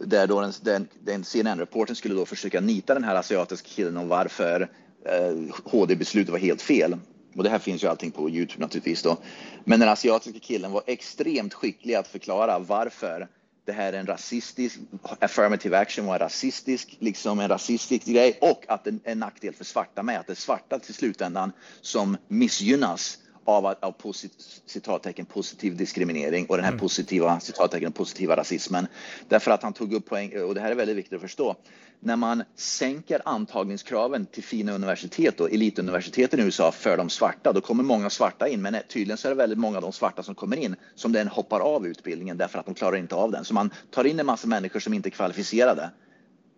där 0.00 0.26
då 0.26 0.40
den, 0.40 0.52
den, 0.62 0.88
den 1.04 1.24
CNN-reporten 1.24 1.96
skulle 1.96 2.14
då 2.14 2.26
försöka 2.26 2.60
nita 2.60 2.94
den 2.94 3.04
här 3.04 3.14
asiatiska 3.14 3.68
killen 3.68 3.96
om 3.96 4.08
varför 4.08 4.68
eh, 5.04 5.54
HD-beslutet 5.64 6.32
var 6.32 6.38
helt 6.38 6.62
fel. 6.62 6.96
Och 7.36 7.42
det 7.42 7.50
här 7.50 7.58
finns 7.58 7.84
ju 7.84 7.88
allting 7.88 8.10
på 8.10 8.30
Youtube 8.30 8.60
naturligtvis 8.60 9.02
då. 9.02 9.16
Men 9.64 9.80
den 9.80 9.88
asiatiska 9.88 10.38
killen 10.38 10.72
var 10.72 10.82
extremt 10.86 11.54
skicklig 11.54 11.94
att 11.94 12.08
förklara 12.08 12.58
varför 12.58 13.28
det 13.64 13.72
här 13.72 13.92
är 13.92 13.98
en 13.98 14.06
rasistisk, 14.06 14.78
affirmative 15.20 15.78
action 15.78 16.06
var 16.06 16.14
en 16.14 16.18
rasistisk, 16.18 16.96
liksom 16.98 17.40
en 17.40 17.48
rasistisk 17.48 18.06
grej 18.06 18.38
och 18.40 18.64
att 18.68 18.84
det 18.84 18.90
är 18.90 18.98
en 19.04 19.18
nackdel 19.18 19.54
för 19.54 19.64
svarta 19.64 20.02
med, 20.02 20.20
att 20.20 20.26
det 20.26 20.32
är 20.32 20.34
svarta 20.34 20.78
till 20.78 20.94
slutändan 20.94 21.52
som 21.80 22.16
missgynnas 22.28 23.18
av, 23.46 23.74
av 23.80 23.92
posit, 23.92 24.62
citattecken, 24.66 25.26
positiv 25.26 25.76
diskriminering 25.76 26.46
och 26.46 26.56
den 26.56 26.64
här 26.64 26.72
mm. 26.72 26.80
positiva 26.80 27.40
citattecken, 27.40 27.92
positiva 27.92 28.36
rasismen. 28.36 28.86
Därför 29.28 29.50
att 29.50 29.62
han 29.62 29.72
tog 29.72 29.92
upp 29.92 30.06
poäng, 30.06 30.42
och 30.42 30.54
det 30.54 30.60
här 30.60 30.70
är 30.70 30.74
väldigt 30.74 30.96
viktigt 30.96 31.16
att 31.16 31.20
förstå. 31.20 31.56
När 32.00 32.16
man 32.16 32.42
sänker 32.56 33.22
antagningskraven 33.24 34.26
till 34.26 34.44
fina 34.44 34.72
universitet 34.72 35.40
och 35.40 35.52
elituniversiteten 35.52 36.40
i 36.40 36.42
USA 36.42 36.72
för 36.72 36.96
de 36.96 37.10
svarta, 37.10 37.52
då 37.52 37.60
kommer 37.60 37.84
många 37.84 38.10
svarta 38.10 38.48
in. 38.48 38.62
Men 38.62 38.76
tydligen 38.88 39.18
så 39.18 39.28
är 39.28 39.30
det 39.30 39.36
väldigt 39.36 39.58
många 39.58 39.76
av 39.76 39.82
de 39.82 39.92
svarta 39.92 40.22
som 40.22 40.34
kommer 40.34 40.56
in 40.56 40.76
som 40.94 41.12
den 41.12 41.28
hoppar 41.28 41.60
av 41.60 41.86
utbildningen 41.86 42.36
därför 42.36 42.58
att 42.58 42.66
de 42.66 42.74
klarar 42.74 42.96
inte 42.96 43.14
av 43.14 43.30
den. 43.30 43.44
Så 43.44 43.54
man 43.54 43.70
tar 43.90 44.04
in 44.04 44.20
en 44.20 44.26
massa 44.26 44.48
människor 44.48 44.80
som 44.80 44.94
inte 44.94 45.08
är 45.08 45.10
kvalificerade 45.10 45.90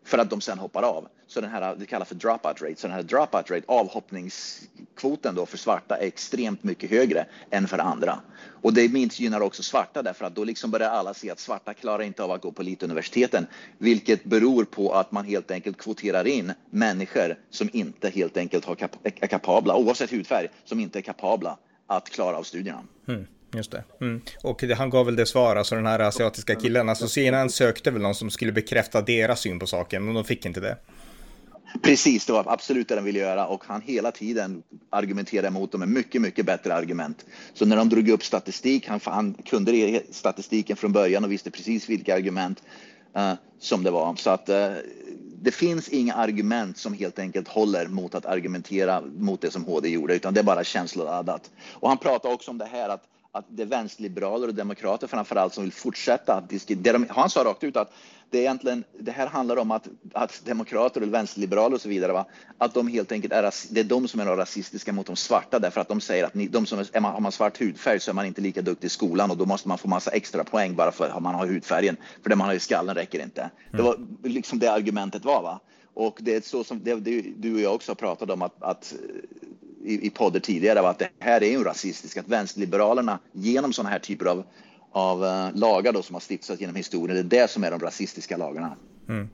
för 0.09 0.19
att 0.19 0.31
de 0.31 0.41
sen 0.41 0.59
hoppar 0.59 0.83
av. 0.83 1.09
Så 1.27 1.41
den 1.41 1.51
här, 1.51 1.77
det 1.77 1.87
kallas 1.87 2.09
för 2.09 2.15
dropout 2.15 2.63
rate. 2.63 2.77
Så 2.77 2.87
den 2.87 2.97
här 2.97 3.03
dropout 3.03 3.51
rate, 3.51 3.63
avhoppningskvoten 3.67 5.35
då 5.35 5.47
för 5.47 5.59
svarta 5.59 5.97
är 5.97 6.07
extremt 6.07 6.65
mycket 6.65 6.91
högre 6.91 7.27
än 7.51 7.69
för 7.69 7.79
andra. 7.79 8.21
Och 8.63 8.75
det 8.75 8.93
minst 8.93 9.21
gynnar 9.21 9.41
också 9.41 9.63
svarta 9.63 10.03
därför 10.03 10.25
att 10.25 10.35
då 10.35 10.45
liksom 10.45 10.71
börjar 10.71 10.91
alla 10.91 11.15
se 11.15 11.31
att 11.31 11.39
svarta 11.39 11.75
klarar 11.75 12.03
inte 12.03 12.23
av 12.23 12.31
att 12.31 12.43
gå 12.43 12.53
på 12.53 12.63
elituniversiteten, 12.63 13.47
vilket 13.79 14.25
beror 14.25 14.65
på 14.65 14.93
att 14.93 15.13
man 15.13 15.25
helt 15.25 15.51
enkelt 15.51 15.79
kvoterar 15.79 16.27
in 16.27 16.53
människor 16.71 17.39
som 17.51 17.71
inte 17.73 18.09
helt 18.11 18.37
enkelt 18.37 18.65
har 18.65 18.75
kap 18.75 18.97
är 19.05 19.27
kapabla, 19.27 19.77
oavsett 19.77 20.13
hudfärg, 20.13 20.49
som 20.65 20.81
inte 20.81 20.99
är 20.99 21.03
kapabla 21.03 21.59
att 21.87 22.11
klara 22.11 22.37
av 22.37 22.43
studierna. 22.43 22.83
Mm. 23.09 23.27
Just 23.53 23.71
det. 23.71 23.85
Mm. 24.01 24.21
Och 24.43 24.63
han 24.63 24.91
gav 24.91 25.07
väl 25.07 25.17
det 25.17 25.27
svar, 25.27 25.57
alltså 25.57 25.75
den 25.75 25.87
här 25.87 26.01
asiatiska 26.01 26.55
killen. 26.55 26.89
Alltså 26.89 27.09
CNN 27.09 27.51
sökte 27.51 27.91
väl 27.91 28.03
någon 28.03 28.15
som 28.15 28.31
skulle 28.31 28.53
bekräfta 28.53 29.03
deras 29.03 29.41
syn 29.41 29.59
på 29.59 29.67
saken, 29.67 30.05
men 30.05 30.15
de 30.15 30.25
fick 30.25 30.47
inte 30.47 30.61
det. 30.61 30.77
Precis, 31.83 32.27
det 32.27 32.33
var 32.33 32.45
absolut 32.47 32.89
det 32.89 32.95
de 32.95 33.05
ville 33.05 33.19
göra 33.19 33.47
och 33.47 33.65
han 33.67 33.81
hela 33.83 34.11
tiden 34.11 34.63
argumenterade 34.91 35.49
emot 35.49 35.73
dem 35.73 35.79
med 35.79 35.89
mycket, 35.89 36.23
mycket 36.23 36.47
bättre 36.47 36.75
argument. 36.75 37.27
Så 37.55 37.67
när 37.67 37.77
de 37.77 37.89
drog 37.89 38.09
upp 38.09 38.25
statistik, 38.25 38.89
han, 38.89 39.01
han 39.05 39.35
kunde 39.35 40.03
statistiken 40.11 40.77
från 40.77 40.93
början 40.93 41.25
och 41.25 41.33
visste 41.33 41.51
precis 41.51 41.89
vilka 41.89 42.15
argument 42.15 42.63
uh, 43.17 43.33
som 43.59 43.83
det 43.83 43.91
var. 43.91 44.17
Så 44.17 44.31
att 44.31 44.49
uh, 44.49 44.57
det 45.43 45.51
finns 45.51 45.89
inga 45.89 46.15
argument 46.15 46.79
som 46.79 46.95
helt 46.95 47.19
enkelt 47.19 47.49
håller 47.49 47.87
mot 47.87 48.15
att 48.15 48.27
argumentera 48.27 49.01
mot 49.01 49.41
det 49.41 49.51
som 49.51 49.65
HD 49.65 49.89
gjorde, 49.89 50.15
utan 50.15 50.35
det 50.35 50.41
är 50.41 50.45
bara 50.45 50.65
känsloladdat. 50.65 51.51
Och 51.73 51.89
han 51.89 51.99
pratade 51.99 52.35
också 52.35 52.51
om 52.51 52.59
det 52.59 52.69
här 52.73 52.89
att 52.89 53.03
att 53.33 53.45
det 53.49 53.63
är 53.63 53.67
vänsterliberaler 53.67 54.49
och 54.49 54.55
demokrater 54.55 55.07
framförallt 55.07 55.55
som 55.55 55.65
vill 55.65 55.73
fortsätta 55.73 56.35
att 56.35 56.49
diskutera. 56.49 57.05
Han 57.09 57.31
sa 57.31 57.45
rakt 57.45 57.65
ut 57.65 57.77
att 57.77 57.93
det, 58.31 58.39
är 58.39 58.43
egentligen, 58.43 58.85
det 58.99 59.13
här 59.13 59.27
handlar 59.27 59.57
om 59.57 59.71
att, 59.71 59.89
att 60.13 60.43
demokrater 60.45 61.03
och 61.03 61.15
vänsterliberaler 61.15 61.75
och 61.75 61.81
så 61.81 61.89
vidare, 61.89 62.13
va, 62.13 62.27
att 62.59 62.75
de 62.75 62.89
helt 62.89 63.13
enkelt 63.13 63.33
är, 63.33 63.55
det 63.71 63.81
är 63.81 63.85
de 63.85 64.09
som 64.09 64.21
är 64.21 64.25
rasistiska 64.25 64.93
mot 64.93 65.07
de 65.07 65.17
svarta 65.17 65.59
därför 65.59 65.81
att 65.81 65.89
de 65.89 66.01
säger 66.01 66.25
att 66.25 66.35
ni, 66.35 66.49
de 66.49 66.67
som 66.67 66.79
är, 66.79 66.89
är 66.93 67.01
man, 67.01 67.13
har 67.13 67.21
man 67.21 67.33
svart 67.33 67.61
hudfärg 67.61 68.01
så 68.01 68.11
är 68.11 68.15
man 68.15 68.27
inte 68.27 68.41
lika 68.41 68.63
duktig 68.63 68.87
i 68.87 68.91
skolan 68.91 69.31
och 69.31 69.37
då 69.37 69.45
måste 69.45 69.69
man 69.69 69.79
få 69.79 69.89
massa 69.89 70.11
extra 70.11 70.45
poäng 70.45 70.75
bara 70.75 70.93
för 70.93 71.09
att 71.09 71.23
man 71.23 71.35
har 71.35 71.47
hudfärgen. 71.47 71.97
För 72.23 72.31
det 72.31 72.37
man 72.37 72.47
har 72.47 72.55
i 72.55 72.61
skallen 72.61 72.95
räcker 72.95 73.23
inte. 73.23 73.41
Mm. 73.41 73.51
Det 73.71 73.83
var 73.83 73.99
liksom 74.23 74.59
det 74.59 74.73
argumentet 74.73 75.25
var. 75.25 75.43
Va? 75.43 75.61
Och 75.95 76.19
det 76.21 76.35
är 76.35 76.41
så 76.41 76.65
som 76.65 76.81
det, 76.85 76.95
det, 76.95 77.21
du 77.37 77.55
och 77.55 77.61
jag 77.61 77.75
också 77.75 77.91
har 77.91 77.97
pratat 77.97 78.31
om 78.31 78.43
att, 78.43 78.63
att 78.63 78.95
i, 79.89 80.07
i 80.07 80.11
podden 80.11 80.41
tidigare 80.41 80.89
att 80.89 80.99
det 80.99 81.09
här 81.19 81.43
är 81.43 81.51
ju 81.51 81.65
rasistiskt, 81.65 82.19
att 82.19 82.29
vänsterliberalerna 82.29 83.19
genom 83.33 83.73
sådana 83.73 83.91
här 83.91 83.99
typer 83.99 84.27
av, 84.27 84.45
av 84.93 85.23
uh, 85.23 85.57
lagar 85.57 85.93
då, 85.93 86.03
som 86.03 86.15
har 86.15 86.21
stiftats 86.21 86.61
genom 86.61 86.77
historien, 86.77 87.29
det 87.29 87.37
är 87.37 87.41
det 87.41 87.51
som 87.51 87.65
är 87.65 87.71
de 87.71 87.81
rasistiska 87.81 88.37
lagarna. 88.37 88.77
Mm. 89.09 89.29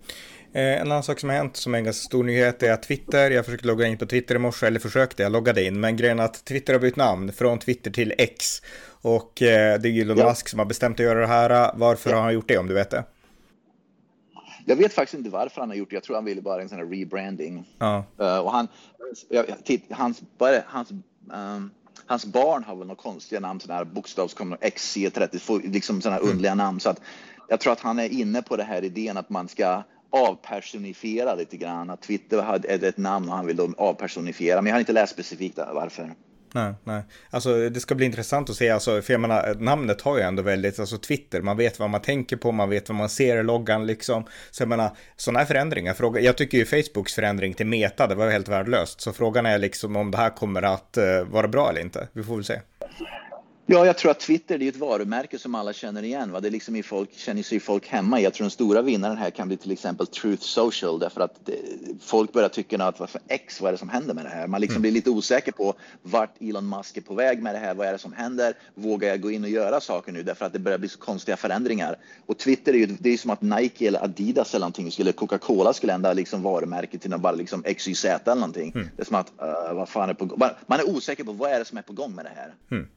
Eh, 0.52 0.80
en 0.80 0.92
annan 0.92 1.02
sak 1.02 1.20
som 1.20 1.28
har 1.28 1.36
hänt 1.36 1.56
som 1.56 1.74
är 1.74 1.78
en 1.78 1.84
ganska 1.84 2.06
stor 2.06 2.24
nyhet 2.24 2.62
är 2.62 2.72
att 2.72 2.82
Twitter, 2.82 3.30
jag 3.30 3.44
försökte 3.44 3.66
logga 3.66 3.86
in 3.86 3.98
på 3.98 4.06
Twitter 4.06 4.34
i 4.34 4.38
morse, 4.38 4.66
eller 4.66 4.80
försökte, 4.80 5.22
jag 5.22 5.32
loggade 5.32 5.64
in, 5.64 5.80
men 5.80 5.96
grejen 5.96 6.18
är 6.18 6.24
att 6.24 6.44
Twitter 6.44 6.72
har 6.72 6.80
bytt 6.80 6.96
namn 6.96 7.32
från 7.32 7.58
Twitter 7.58 7.90
till 7.90 8.14
X. 8.18 8.62
Och 9.02 9.42
eh, 9.42 9.80
det 9.80 9.88
är 9.88 10.00
Elon 10.00 10.18
ja. 10.18 10.28
Musk 10.28 10.48
som 10.48 10.58
har 10.58 10.66
bestämt 10.66 11.00
att 11.00 11.06
göra 11.06 11.20
det 11.20 11.26
här. 11.26 11.72
Varför 11.74 12.10
ja. 12.10 12.16
har 12.16 12.22
han 12.22 12.34
gjort 12.34 12.48
det 12.48 12.58
om 12.58 12.66
du 12.66 12.74
vet 12.74 12.90
det? 12.90 13.04
Jag 14.66 14.76
vet 14.76 14.92
faktiskt 14.92 15.18
inte 15.18 15.30
varför 15.30 15.60
han 15.60 15.70
har 15.70 15.76
gjort 15.76 15.90
det. 15.90 15.96
Jag 15.96 16.02
tror 16.02 16.16
han 16.16 16.24
ville 16.24 16.42
bara 16.42 16.62
en 16.62 16.68
sån 16.68 16.78
här 16.78 16.86
rebranding. 16.86 17.64
Ja. 17.78 18.04
Och 18.16 18.52
han, 18.52 18.68
hans, 19.90 20.22
hans 20.66 20.90
um, 21.30 21.70
hans 22.06 22.26
barn 22.26 22.64
har 22.64 22.76
väl 22.76 22.86
några 22.86 23.02
konstiga 23.02 23.40
namn, 23.40 23.60
sådana 23.60 23.78
här 23.78 23.84
bokstavskombinationer, 23.84 24.70
XC30, 24.70 25.72
liksom 25.72 26.00
sådana 26.00 26.14
här 26.16 26.22
mm. 26.22 26.30
underliga 26.30 26.54
namn. 26.54 26.80
Så 26.80 26.90
att 26.90 27.00
jag 27.48 27.60
tror 27.60 27.72
att 27.72 27.80
han 27.80 27.98
är 27.98 28.08
inne 28.08 28.42
på 28.42 28.56
den 28.56 28.66
här 28.66 28.84
idén 28.84 29.16
att 29.16 29.30
man 29.30 29.48
ska 29.48 29.82
avpersonifiera 30.10 31.34
lite 31.34 31.56
grann. 31.56 31.90
Att 31.90 32.02
Twitter 32.02 32.42
hade 32.42 32.68
ett 32.68 32.96
namn 32.96 33.28
och 33.28 33.36
han 33.36 33.46
vill 33.46 33.56
då 33.56 33.72
avpersonifiera, 33.78 34.62
men 34.62 34.66
jag 34.70 34.74
har 34.74 34.80
inte 34.80 34.92
läst 34.92 35.12
specifikt 35.12 35.58
varför. 35.58 36.14
Nej, 36.54 36.74
nej. 36.84 37.02
Alltså 37.30 37.68
det 37.68 37.80
ska 37.80 37.94
bli 37.94 38.06
intressant 38.06 38.50
att 38.50 38.56
se, 38.56 38.70
alltså, 38.70 39.02
för 39.02 39.14
jag 39.14 39.20
menar, 39.20 39.54
namnet 39.54 40.00
har 40.00 40.16
ju 40.18 40.22
ändå 40.22 40.42
väldigt, 40.42 40.78
alltså 40.78 40.98
Twitter, 40.98 41.42
man 41.42 41.56
vet 41.56 41.78
vad 41.78 41.90
man 41.90 42.02
tänker 42.02 42.36
på, 42.36 42.52
man 42.52 42.70
vet 42.70 42.88
vad 42.88 42.96
man 42.96 43.08
ser 43.08 43.36
i 43.36 43.42
loggan 43.42 43.86
liksom. 43.86 44.24
Så 44.50 44.62
jag 44.62 44.68
menar, 44.68 44.96
sådana 45.16 45.38
här 45.38 45.46
förändringar, 45.46 45.94
fråga, 45.94 46.20
jag 46.20 46.36
tycker 46.36 46.58
ju 46.58 46.64
Facebooks 46.64 47.14
förändring 47.14 47.54
till 47.54 47.66
Meta, 47.66 48.06
det 48.06 48.14
var 48.14 48.30
helt 48.30 48.48
värdelöst. 48.48 49.00
Så 49.00 49.12
frågan 49.12 49.46
är 49.46 49.58
liksom 49.58 49.96
om 49.96 50.10
det 50.10 50.18
här 50.18 50.30
kommer 50.30 50.62
att 50.62 50.98
uh, 50.98 51.24
vara 51.24 51.48
bra 51.48 51.70
eller 51.70 51.80
inte, 51.80 52.08
vi 52.12 52.22
får 52.22 52.34
väl 52.34 52.44
se. 52.44 52.60
Ja, 53.66 53.86
jag 53.86 53.98
tror 53.98 54.10
att 54.10 54.20
Twitter 54.20 54.62
är 54.62 54.68
ett 54.68 54.76
varumärke 54.76 55.38
som 55.38 55.54
alla 55.54 55.72
känner 55.72 56.02
igen. 56.02 56.32
Va? 56.32 56.40
Det 56.40 56.48
är 56.48 56.50
liksom 56.50 56.76
i 56.76 56.82
folk, 56.82 57.14
känner 57.16 57.42
sig 57.42 57.60
folk 57.60 57.88
hemma 57.88 58.20
Jag 58.20 58.34
tror 58.34 58.44
den 58.44 58.50
stora 58.50 58.82
vinnaren 58.82 59.16
här 59.16 59.30
kan 59.30 59.48
bli 59.48 59.56
till 59.56 59.72
exempel 59.72 60.06
Truth 60.06 60.42
Social 60.42 60.98
därför 60.98 61.20
att 61.20 61.46
det, 61.46 61.56
folk 62.00 62.32
börjar 62.32 62.48
tycka 62.48 62.84
att 62.84 63.00
vad 63.00 63.10
för 63.10 63.20
X, 63.28 63.60
vad 63.60 63.68
är 63.68 63.72
det 63.72 63.78
som 63.78 63.88
händer 63.88 64.14
med 64.14 64.24
det 64.24 64.28
här? 64.28 64.46
Man 64.46 64.60
liksom 64.60 64.74
mm. 64.74 64.82
blir 64.82 64.92
lite 64.92 65.10
osäker 65.10 65.52
på 65.52 65.74
vart 66.02 66.42
Elon 66.42 66.68
Musk 66.68 66.96
är 66.96 67.00
på 67.00 67.14
väg 67.14 67.42
med 67.42 67.54
det 67.54 67.58
här. 67.58 67.74
Vad 67.74 67.86
är 67.86 67.92
det 67.92 67.98
som 67.98 68.12
händer? 68.12 68.54
Vågar 68.74 69.08
jag 69.08 69.20
gå 69.20 69.30
in 69.30 69.44
och 69.44 69.50
göra 69.50 69.80
saker 69.80 70.12
nu? 70.12 70.22
Därför 70.22 70.44
att 70.44 70.52
det 70.52 70.58
börjar 70.58 70.78
bli 70.78 70.88
så 70.88 70.98
konstiga 70.98 71.36
förändringar. 71.36 71.96
Och 72.26 72.38
Twitter 72.38 72.72
är 72.72 72.78
ju 72.78 72.86
det 72.86 73.10
är 73.10 73.18
som 73.18 73.30
att 73.30 73.42
Nike 73.42 73.86
eller 73.86 74.04
Adidas 74.04 74.54
eller 74.54 74.64
någonting 74.64 74.90
skulle 74.90 75.12
Coca-Cola 75.12 75.72
skulle 75.72 75.92
ändra 75.92 76.12
liksom 76.12 76.42
varumärket 76.42 77.02
till 77.02 77.18
bara 77.18 77.32
liksom 77.32 77.62
XYZ 77.62 78.04
eller 78.04 78.34
någonting. 78.34 78.72
Mm. 78.74 78.88
Det 78.96 79.02
är 79.02 79.06
som 79.06 79.16
att 79.16 79.32
uh, 79.42 79.74
vad 79.74 79.88
fan 79.88 80.10
är 80.10 80.14
på 80.14 80.24
gång? 80.24 80.40
Man 80.66 80.80
är 80.80 80.90
osäker 80.90 81.24
på 81.24 81.32
vad 81.32 81.50
är 81.50 81.58
det 81.58 81.64
som 81.64 81.78
är 81.78 81.82
på 81.82 81.92
gång 81.92 82.14
med 82.14 82.24
det 82.24 82.32
här. 82.36 82.54
Mm. 82.70 82.88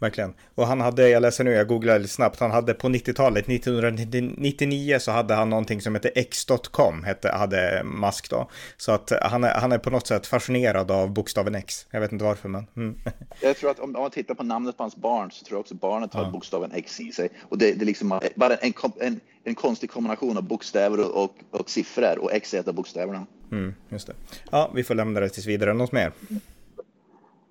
Verkligen. 0.00 0.34
Och 0.54 0.66
han 0.66 0.80
hade, 0.80 1.08
jag 1.08 1.20
läser 1.20 1.44
nu, 1.44 1.50
jag 1.50 1.68
googlade 1.68 1.98
lite 1.98 2.14
snabbt, 2.14 2.40
han 2.40 2.50
hade 2.50 2.74
på 2.74 2.88
90-talet, 2.88 3.48
1999 3.48 4.98
så 4.98 5.10
hade 5.10 5.34
han 5.34 5.50
någonting 5.50 5.80
som 5.80 5.94
hette 5.94 6.08
X.com, 6.08 7.04
hette, 7.04 7.28
hade 7.28 7.82
Musk 7.84 8.30
då. 8.30 8.50
Så 8.76 8.92
att 8.92 9.12
han 9.22 9.44
är, 9.44 9.54
han 9.54 9.72
är 9.72 9.78
på 9.78 9.90
något 9.90 10.06
sätt 10.06 10.26
fascinerad 10.26 10.90
av 10.90 11.10
bokstaven 11.10 11.54
X. 11.54 11.86
Jag 11.90 12.00
vet 12.00 12.12
inte 12.12 12.24
varför 12.24 12.48
men. 12.48 12.66
Mm. 12.76 12.98
Jag 13.40 13.56
tror 13.56 13.70
att 13.70 13.78
om, 13.78 13.96
om 13.96 14.02
man 14.02 14.10
tittar 14.10 14.34
på 14.34 14.42
namnet 14.42 14.76
på 14.76 14.82
hans 14.82 14.96
barn 14.96 15.30
så 15.30 15.44
tror 15.44 15.56
jag 15.56 15.60
också 15.60 15.74
barnet 15.74 16.14
har 16.14 16.22
ja. 16.22 16.30
bokstaven 16.30 16.72
X 16.72 17.00
i 17.00 17.12
sig. 17.12 17.28
Och 17.42 17.58
det, 17.58 17.72
det 17.72 17.84
är 17.84 17.86
liksom 17.86 18.20
bara 18.34 18.56
en, 18.56 18.72
en, 19.00 19.20
en 19.44 19.54
konstig 19.54 19.90
kombination 19.90 20.36
av 20.36 20.42
bokstäver 20.42 21.00
och, 21.00 21.24
och, 21.24 21.60
och 21.60 21.70
siffror 21.70 22.18
och 22.18 22.32
X 22.32 22.54
är 22.54 22.60
ett 22.60 22.68
av 22.68 22.74
bokstäverna. 22.74 23.26
Mm, 23.52 23.74
just 23.88 24.06
det. 24.06 24.14
Ja, 24.50 24.70
vi 24.74 24.84
får 24.84 24.94
lämna 24.94 25.20
det 25.20 25.28
tills 25.28 25.46
vidare. 25.46 25.74
Något 25.74 25.92
mer? 25.92 26.12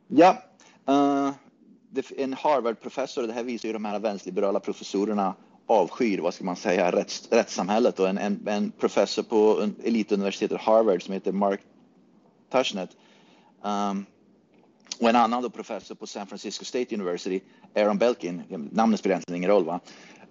Ja. 0.07 0.43
Uh 0.89 1.31
en 2.17 2.33
Harvard-professor, 2.33 3.27
det 3.27 3.33
här 3.33 3.43
visar 3.43 3.69
ju 3.69 3.73
de 3.73 3.85
här 3.85 3.99
vänsterliberala 3.99 4.59
professorerna 4.59 5.35
avskyr, 5.67 6.19
vad 6.19 6.33
ska 6.33 6.43
man 6.43 6.55
säga, 6.55 6.91
rätts, 6.91 7.27
rättssamhället. 7.31 7.99
Och 7.99 8.09
en, 8.09 8.17
en, 8.17 8.47
en 8.47 8.71
professor 8.71 9.23
på 9.23 9.69
elituniversitetet 9.83 10.61
Harvard 10.61 11.03
som 11.03 11.13
heter 11.13 11.31
Mark 11.31 11.61
Tushnet 12.51 12.89
um, 13.61 14.05
och 14.99 15.09
en 15.09 15.15
annan 15.15 15.43
då 15.43 15.49
professor 15.49 15.95
på 15.95 16.07
San 16.07 16.27
Francisco 16.27 16.65
State 16.65 16.95
University, 16.95 17.41
Aaron 17.75 17.97
Belkin, 17.97 18.43
namnet 18.71 18.99
spelar 18.99 19.13
egentligen 19.13 19.37
ingen 19.37 19.49
roll 19.49 19.65
va, 19.65 19.79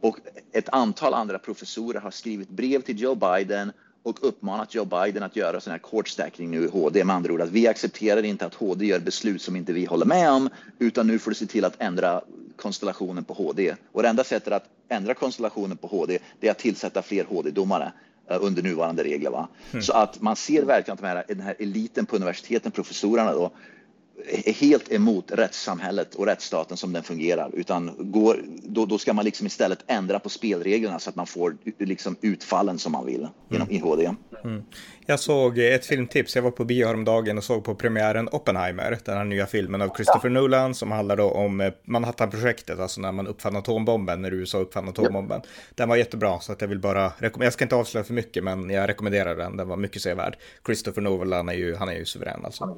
och 0.01 0.19
ett 0.53 0.69
antal 0.69 1.15
andra 1.15 1.39
professorer 1.39 2.01
har 2.01 2.11
skrivit 2.11 2.49
brev 2.49 2.81
till 2.81 3.01
Joe 3.01 3.15
Biden 3.15 3.73
och 4.07 4.29
uppmanat 4.29 4.75
Joe 4.75 4.85
Biden 4.85 5.23
att 5.23 5.37
göra 5.37 5.61
sån 5.61 5.71
här 5.71 5.79
court 5.79 6.09
stacking 6.09 6.51
nu 6.51 6.65
i 6.65 6.69
HD. 6.69 7.05
Med 7.05 7.17
andra 7.17 7.33
ord 7.33 7.41
att 7.41 7.51
vi 7.51 7.67
accepterar 7.67 8.23
inte 8.23 8.47
att 8.47 8.55
HD 8.55 8.87
gör 8.87 8.99
beslut 8.99 9.43
som 9.43 9.57
inte 9.57 9.73
vi 9.73 9.85
håller 9.85 10.07
med 10.07 10.31
om, 10.31 10.49
utan 10.79 11.07
nu 11.07 11.19
får 11.19 11.31
du 11.31 11.35
se 11.35 11.47
till 11.47 11.65
att 11.65 11.75
ändra 11.79 12.21
konstellationen 12.57 13.25
på 13.25 13.35
HD. 13.35 13.75
Och 13.93 14.03
det 14.03 14.09
enda 14.09 14.25
sättet 14.25 14.53
att 14.53 14.65
ändra 14.89 15.15
konstellationen 15.15 15.77
på 15.77 15.87
HD, 15.87 16.19
det 16.41 16.47
är 16.47 16.51
att 16.51 16.59
tillsätta 16.59 17.03
fler 17.03 17.25
HD-domare 17.25 17.93
eh, 18.31 18.39
under 18.41 18.63
nuvarande 18.63 19.05
regler. 19.05 19.31
Va? 19.31 19.49
Mm. 19.71 19.83
Så 19.83 19.93
att 19.93 20.21
man 20.21 20.37
ser 20.37 20.63
verkligen 20.63 20.95
att 20.95 21.01
de 21.01 21.07
här, 21.07 21.25
den 21.29 21.41
här 21.41 21.57
eliten 21.59 22.07
på 22.07 22.17
universiteten, 22.17 22.73
professorerna 22.73 23.33
då, 23.33 23.51
helt 24.47 24.93
emot 24.93 25.31
rättssamhället 25.31 26.15
och 26.15 26.27
rättsstaten 26.27 26.77
som 26.77 26.93
den 26.93 27.03
fungerar. 27.03 27.51
Utan 27.55 27.91
går, 27.99 28.45
då, 28.63 28.87
då 28.87 28.99
ska 28.99 29.13
man 29.13 29.25
liksom 29.25 29.47
istället 29.47 29.79
ändra 29.87 30.19
på 30.19 30.29
spelreglerna 30.29 30.99
så 30.99 31.11
att 31.11 31.17
man 31.17 31.27
får 31.27 31.57
liksom 31.79 32.17
utfallen 32.21 32.79
som 32.79 32.93
man 32.93 33.07
vill 33.07 33.29
genom 33.49 33.69
mm. 33.69 33.77
IHD. 33.77 34.15
Mm. 34.45 34.63
Jag 35.07 35.21
såg 35.21 35.59
ett 35.59 35.87
filmtips, 35.87 36.37
jag 36.37 36.43
var 36.43 36.51
på 36.51 36.65
bio 36.65 36.87
häromdagen 36.87 37.39
och 37.39 37.45
såg 37.45 37.65
på 37.65 37.75
premiären 37.75 38.29
Oppenheimer, 38.33 38.99
den 39.05 39.17
här 39.17 39.25
nya 39.25 39.47
filmen 39.47 39.83
av 39.83 39.95
Christopher 39.97 40.29
ja. 40.29 40.41
Nolan 40.41 40.75
som 40.75 40.91
handlar 40.91 41.21
om 41.21 41.61
eh, 41.61 41.73
Manhattan-projektet, 41.85 42.79
alltså 42.81 43.01
när 43.01 43.13
man 43.13 43.27
uppfann 43.27 43.57
atombomben, 43.57 44.23
när 44.23 44.35
USA 44.35 44.59
uppfann 44.59 44.89
atombomben. 44.89 45.41
Ja. 45.45 45.51
Den 45.75 45.89
var 45.89 45.97
jättebra, 45.97 46.41
så 46.41 46.53
att 46.53 46.61
jag 46.61 46.69
vill 46.69 46.81
bara 46.81 47.13
jag 47.21 47.53
ska 47.53 47.65
inte 47.65 47.77
avslöja 47.77 48.05
för 48.05 48.15
mycket, 48.15 48.45
men 48.45 48.71
jag 48.71 48.89
rekommenderar 48.89 49.37
den, 49.37 49.57
den 49.57 49.69
var 49.69 49.77
mycket 49.77 50.03
sevärd. 50.03 50.37
Christopher 50.67 51.03
Nolan 51.03 51.49
är 51.49 51.55
ju, 51.55 51.75
han 51.75 51.89
är 51.89 51.95
ju 51.95 52.05
suverän 52.05 52.45
alltså. 52.45 52.77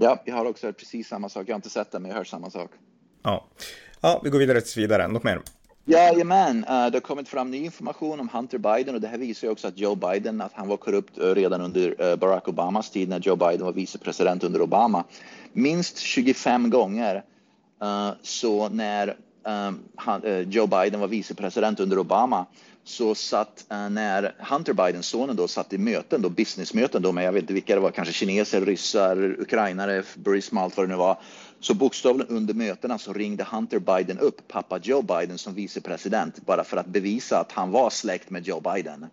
Ja, 0.00 0.22
jag 0.24 0.34
har 0.34 0.44
också 0.44 0.66
hört 0.66 0.78
precis 0.78 1.08
samma 1.08 1.28
sak. 1.28 1.48
Jag 1.48 1.54
har 1.54 1.58
inte 1.58 1.70
sett 1.70 1.90
den, 1.90 2.02
men 2.02 2.08
jag 2.08 2.14
har 2.14 2.20
hört 2.20 2.28
samma 2.28 2.50
sak. 2.50 2.70
Ja, 3.22 3.46
ja 4.00 4.20
vi 4.24 4.30
går 4.30 4.38
vidare 4.38 4.60
tills 4.60 4.76
vidare. 4.76 5.08
Något 5.08 5.24
mer? 5.24 5.40
Jajamän, 5.84 6.56
uh, 6.58 6.64
det 6.64 6.72
har 6.72 7.00
kommit 7.00 7.28
fram 7.28 7.50
ny 7.50 7.64
information 7.64 8.20
om 8.20 8.28
Hunter 8.28 8.58
Biden 8.58 8.94
och 8.94 9.00
det 9.00 9.08
här 9.08 9.18
visar 9.18 9.46
ju 9.46 9.52
också 9.52 9.68
att 9.68 9.78
Joe 9.78 9.94
Biden, 9.94 10.40
att 10.40 10.52
han 10.54 10.68
var 10.68 10.76
korrupt 10.76 11.18
uh, 11.18 11.34
redan 11.34 11.60
under 11.60 12.10
uh, 12.10 12.16
Barack 12.16 12.48
Obamas 12.48 12.90
tid 12.90 13.08
när 13.08 13.20
Joe 13.20 13.36
Biden 13.36 13.64
var 13.64 13.72
vicepresident 13.72 14.44
under 14.44 14.62
Obama. 14.62 15.04
Minst 15.52 15.98
25 15.98 16.70
gånger. 16.70 17.22
så 18.22 18.68
när 18.68 19.16
Joe 20.44 20.66
Biden 20.66 21.00
var 21.00 21.08
vicepresident 21.08 21.80
under 21.80 21.98
Obama 21.98 22.46
så 22.88 23.14
satt 23.14 23.66
eh, 23.70 23.90
när 23.90 24.34
Hunter 24.38 24.72
Biden, 24.72 25.02
sonen 25.02 25.36
då, 25.36 25.48
satt 25.48 25.72
i 25.72 25.78
möten, 25.78 26.22
då, 26.22 26.28
businessmöten 26.28 27.02
då 27.02 27.12
med, 27.12 27.24
jag 27.24 27.32
vet 27.32 27.42
inte 27.42 27.52
vilka 27.52 27.74
det 27.74 27.80
var, 27.80 27.90
kanske 27.90 28.14
kineser, 28.14 28.60
ryssar, 28.60 29.36
ukrainare, 29.38 30.02
Boris 30.14 30.52
Malt, 30.52 30.76
vad 30.76 30.86
det 30.86 30.90
nu 30.90 30.96
var. 30.96 31.18
Så 31.60 31.74
bokstavligen 31.74 32.36
under 32.36 32.54
mötena 32.54 32.98
så 32.98 33.12
ringde 33.12 33.44
Hunter 33.44 33.78
Biden 33.78 34.18
upp 34.18 34.48
pappa 34.48 34.78
Joe 34.78 35.02
Biden 35.02 35.38
som 35.38 35.54
vicepresident 35.54 36.46
bara 36.46 36.64
för 36.64 36.76
att 36.76 36.86
bevisa 36.86 37.40
att 37.40 37.52
han 37.52 37.70
var 37.70 37.90
släkt 37.90 38.30
med 38.30 38.46
Joe 38.46 38.60
Biden. 38.60 39.06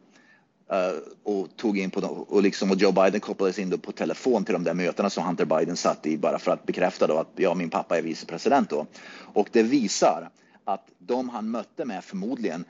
Uh, 0.72 1.00
och 1.24 1.48
tog 1.56 1.78
in 1.78 1.92
på 1.92 2.00
dem, 2.00 2.12
och, 2.12 2.42
liksom, 2.44 2.72
och 2.72 2.78
Joe 2.78 2.92
Biden 2.92 3.20
kopplades 3.20 3.60
in 3.60 3.80
på 3.80 3.92
telefon 3.92 4.46
till 4.46 4.54
de 4.54 4.64
där 4.64 4.74
mötena 4.74 5.10
som 5.10 5.24
Hunter 5.24 5.46
Biden 5.46 5.78
satt 5.78 6.06
i 6.06 6.18
bara 6.18 6.40
för 6.40 6.52
att 6.52 6.66
bekräfta 6.66 7.08
då 7.08 7.18
att 7.18 7.32
ja, 7.36 7.54
min 7.54 7.70
pappa 7.70 7.98
är 7.98 8.02
vicepresident 8.02 8.70
då. 8.70 8.86
Och 9.34 9.50
det 9.52 9.64
visar 9.64 10.30
att 10.66 10.88
de 10.98 11.30
han 11.30 11.50
mötte 11.50 11.86
med 11.86 12.04
förmodligen 12.04 12.66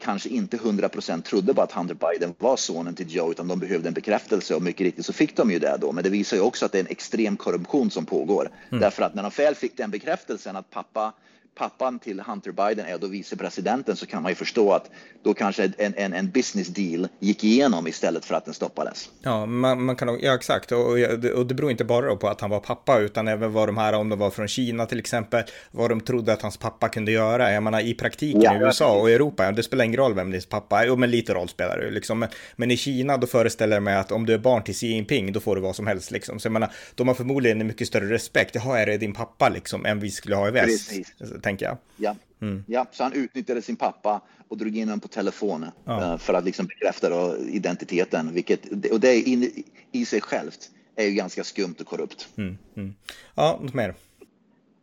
kanske 0.00 0.28
inte 0.28 0.56
100% 0.56 1.22
trodde 1.22 1.54
på 1.54 1.62
att 1.62 1.72
Hunter 1.72 1.94
Biden 1.94 2.34
var 2.38 2.56
sonen 2.56 2.94
till 2.94 3.14
Joe 3.14 3.30
utan 3.30 3.48
de 3.48 3.58
behövde 3.58 3.88
en 3.88 3.94
bekräftelse 3.94 4.54
och 4.54 4.62
mycket 4.62 4.80
riktigt 4.80 5.06
så 5.06 5.12
fick 5.12 5.36
de 5.36 5.50
ju 5.50 5.58
det 5.58 5.76
då. 5.80 5.92
Men 5.92 6.04
det 6.04 6.10
visar 6.10 6.36
ju 6.36 6.42
också 6.42 6.66
att 6.66 6.72
det 6.72 6.78
är 6.78 6.84
en 6.84 6.90
extrem 6.90 7.36
korruption 7.36 7.90
som 7.90 8.06
pågår. 8.06 8.50
Mm. 8.68 8.80
Därför 8.80 9.02
att 9.02 9.14
när 9.14 9.22
de 9.22 9.32
väl 9.36 9.54
fick 9.54 9.76
den 9.76 9.90
bekräftelsen 9.90 10.56
att 10.56 10.70
pappa 10.70 11.12
pappan 11.54 11.98
till 11.98 12.20
Hunter 12.20 12.52
Biden 12.52 12.86
är 12.86 12.98
då 12.98 13.06
vicepresidenten 13.06 13.96
så 13.96 14.06
kan 14.06 14.22
man 14.22 14.32
ju 14.32 14.36
förstå 14.36 14.72
att 14.72 14.90
då 15.22 15.34
kanske 15.34 15.72
en, 15.78 15.94
en, 15.96 16.12
en 16.12 16.30
business 16.30 16.68
deal 16.68 17.08
gick 17.18 17.44
igenom 17.44 17.86
istället 17.86 18.24
för 18.24 18.34
att 18.34 18.44
den 18.44 18.54
stoppades. 18.54 19.10
Ja, 19.22 19.46
man, 19.46 19.82
man 19.82 19.96
kan, 19.96 20.18
ja 20.20 20.34
exakt. 20.34 20.72
Och, 20.72 20.90
och 21.34 21.46
det 21.46 21.54
beror 21.54 21.70
inte 21.70 21.84
bara 21.84 22.16
på 22.16 22.28
att 22.28 22.40
han 22.40 22.50
var 22.50 22.60
pappa 22.60 22.98
utan 22.98 23.28
även 23.28 23.52
vad 23.52 23.68
de 23.68 23.76
här, 23.76 23.92
om 23.92 24.08
de 24.08 24.18
var 24.18 24.30
från 24.30 24.48
Kina 24.48 24.86
till 24.86 24.98
exempel, 24.98 25.42
vad 25.70 25.90
de 25.90 26.00
trodde 26.00 26.32
att 26.32 26.42
hans 26.42 26.56
pappa 26.56 26.88
kunde 26.88 27.12
göra. 27.12 27.52
Jag 27.52 27.62
menar 27.62 27.80
i 27.80 27.94
praktiken 27.94 28.42
ja, 28.42 28.54
i 28.54 28.58
USA 28.58 29.00
och 29.00 29.10
Europa, 29.10 29.52
det 29.52 29.62
spelar 29.62 29.84
ingen 29.84 29.96
roll 29.96 30.14
vem 30.14 30.30
din 30.30 30.42
pappa 30.48 30.82
är, 30.82 30.86
jo 30.86 30.96
men 30.96 31.10
lite 31.10 31.34
roll 31.34 31.48
spelar 31.48 31.78
det 31.78 31.90
liksom. 31.90 32.18
Men, 32.18 32.28
men, 32.56 32.70
i 32.70 32.76
Kina 32.76 33.16
då 33.16 33.26
föreställer 33.26 33.76
jag 33.76 33.82
mig 33.82 33.96
att 33.96 34.12
om 34.12 34.26
du 34.26 34.34
är 34.34 34.38
barn 34.38 34.62
till 34.62 34.74
Xi 34.74 34.86
Jinping 34.86 35.32
då 35.32 35.40
får 35.40 35.56
du 35.56 35.62
vad 35.62 35.76
som 35.76 35.86
helst 35.86 36.10
liksom. 36.10 36.38
Så 36.38 36.46
jag 36.46 36.52
menar, 36.52 36.72
de 36.94 37.08
har 37.08 37.14
förmodligen 37.14 37.60
en 37.60 37.66
mycket 37.66 37.88
större 37.88 38.14
respekt, 38.14 38.54
jaha 38.54 38.78
är 38.78 38.86
det 38.86 38.96
din 38.96 39.12
pappa 39.12 39.48
liksom, 39.48 39.86
än 39.86 40.00
vi 40.00 40.10
skulle 40.10 40.36
ha 40.36 40.48
i 40.48 40.50
väst. 40.50 40.88
Precis 40.88 41.39
tänker 41.40 41.66
jag. 41.66 41.76
Ja. 41.96 42.16
Mm. 42.42 42.64
ja, 42.66 42.86
så 42.90 43.02
han 43.02 43.12
utnyttjade 43.12 43.62
sin 43.62 43.76
pappa 43.76 44.20
och 44.48 44.56
drog 44.56 44.76
in 44.76 44.88
honom 44.88 45.00
på 45.00 45.08
telefon 45.08 45.66
ja. 45.84 46.12
Eh, 46.12 46.18
för 46.18 46.34
att 46.34 46.44
liksom 46.44 46.66
bekräfta 46.66 47.36
identiteten. 47.38 48.32
Vilket, 48.32 48.90
och 48.92 49.00
det 49.00 49.14
i, 49.14 49.64
i 49.92 50.04
sig 50.04 50.20
självt 50.20 50.70
är 50.96 51.04
ju 51.04 51.14
ganska 51.14 51.44
skumt 51.44 51.74
och 51.80 51.86
korrupt. 51.86 52.28
Mm. 52.36 52.58
Mm. 52.76 52.94
Ja, 53.34 53.58
något 53.62 53.74
mer? 53.74 53.94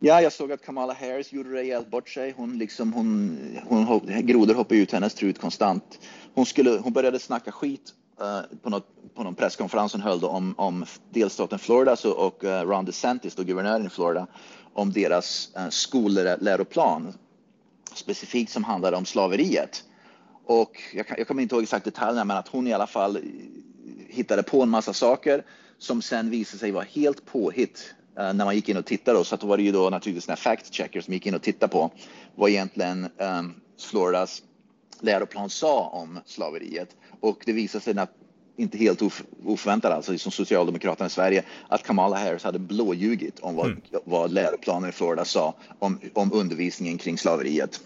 Ja, 0.00 0.22
jag 0.22 0.32
såg 0.32 0.52
att 0.52 0.64
Kamala 0.64 0.92
Harris 0.92 1.32
gjorde 1.32 1.50
rejält 1.50 1.90
bort 1.90 2.08
sig. 2.08 2.34
Hon 2.36 2.58
liksom, 2.58 2.92
hon, 2.92 3.38
hon, 3.64 4.26
grodor 4.26 4.54
hoppade 4.54 4.80
ut 4.80 4.92
hennes 4.92 5.14
trut 5.14 5.38
konstant. 5.38 5.98
Hon, 6.34 6.46
skulle, 6.46 6.70
hon 6.70 6.92
började 6.92 7.18
snacka 7.18 7.52
skit 7.52 7.94
uh, 8.20 8.58
på, 8.62 8.70
något, 8.70 8.86
på 9.18 9.24
någon 9.24 9.34
presskonferens 9.34 9.92
hon 9.92 10.02
höll 10.02 10.24
om, 10.24 10.54
om 10.58 10.84
delstaten 11.10 11.58
Florida 11.58 11.96
så, 11.96 12.12
och 12.12 12.44
uh, 12.44 12.50
Ron 12.50 12.84
DeSantis, 12.84 13.34
då 13.34 13.42
guvernören 13.42 13.86
i 13.86 13.88
Florida 13.88 14.26
om 14.74 14.92
deras 14.92 15.50
uh, 15.58 15.68
skolläroplan 15.68 17.14
specifikt 17.94 18.52
som 18.52 18.64
handlade 18.64 18.96
om 18.96 19.04
slaveriet. 19.04 19.84
Och 20.46 20.72
jag, 20.94 21.06
jag 21.18 21.28
kommer 21.28 21.42
inte 21.42 21.54
ihåg 21.54 21.62
exakt 21.62 21.84
detaljerna, 21.84 22.24
men 22.24 22.36
att 22.36 22.48
hon 22.48 22.66
i 22.66 22.72
alla 22.72 22.86
fall 22.86 23.16
eh, 23.16 23.22
hittade 24.08 24.42
på 24.42 24.62
en 24.62 24.68
massa 24.68 24.92
saker 24.92 25.44
som 25.78 26.02
sen 26.02 26.30
visade 26.30 26.58
sig 26.58 26.70
vara 26.70 26.84
helt 26.84 27.26
påhitt 27.26 27.94
uh, 28.18 28.32
när 28.32 28.44
man 28.44 28.54
gick 28.54 28.68
in 28.68 28.76
och 28.76 28.86
tittade. 28.86 29.24
Så 29.24 29.34
att 29.34 29.40
då 29.40 29.46
var 29.46 29.56
det 29.56 29.62
ju 29.62 29.72
då 29.72 29.90
naturligtvis 29.90 30.28
när 30.28 30.36
fact 30.36 30.74
checkers 30.74 31.04
som 31.04 31.14
gick 31.14 31.26
in 31.26 31.34
och 31.34 31.42
tittade 31.42 31.72
på 31.72 31.90
vad 32.34 32.50
egentligen 32.50 33.08
um, 33.18 33.54
Floridas 33.78 34.42
läroplan 35.00 35.50
sa 35.50 35.88
om 35.88 36.20
slaveriet. 36.26 36.96
Och 37.20 37.42
det 37.46 37.52
visade 37.52 37.84
sig 37.84 37.98
att 37.98 38.17
inte 38.58 38.78
helt 38.78 39.02
of, 39.02 39.22
oförväntat 39.44 39.92
alltså 39.92 40.18
som 40.18 40.32
Socialdemokraterna 40.32 41.06
i 41.06 41.10
Sverige 41.10 41.42
att 41.68 41.82
Kamala 41.82 42.16
Harris 42.16 42.44
hade 42.44 42.58
blåljugit 42.58 43.40
om 43.40 43.56
vad, 43.56 43.66
mm. 43.66 43.80
vad 44.04 44.32
läroplanen 44.32 44.90
i 44.90 44.92
Florida 44.92 45.24
sa 45.24 45.54
om, 45.78 46.00
om 46.12 46.32
undervisningen 46.32 46.98
kring 46.98 47.18
slaveriet. 47.18 47.80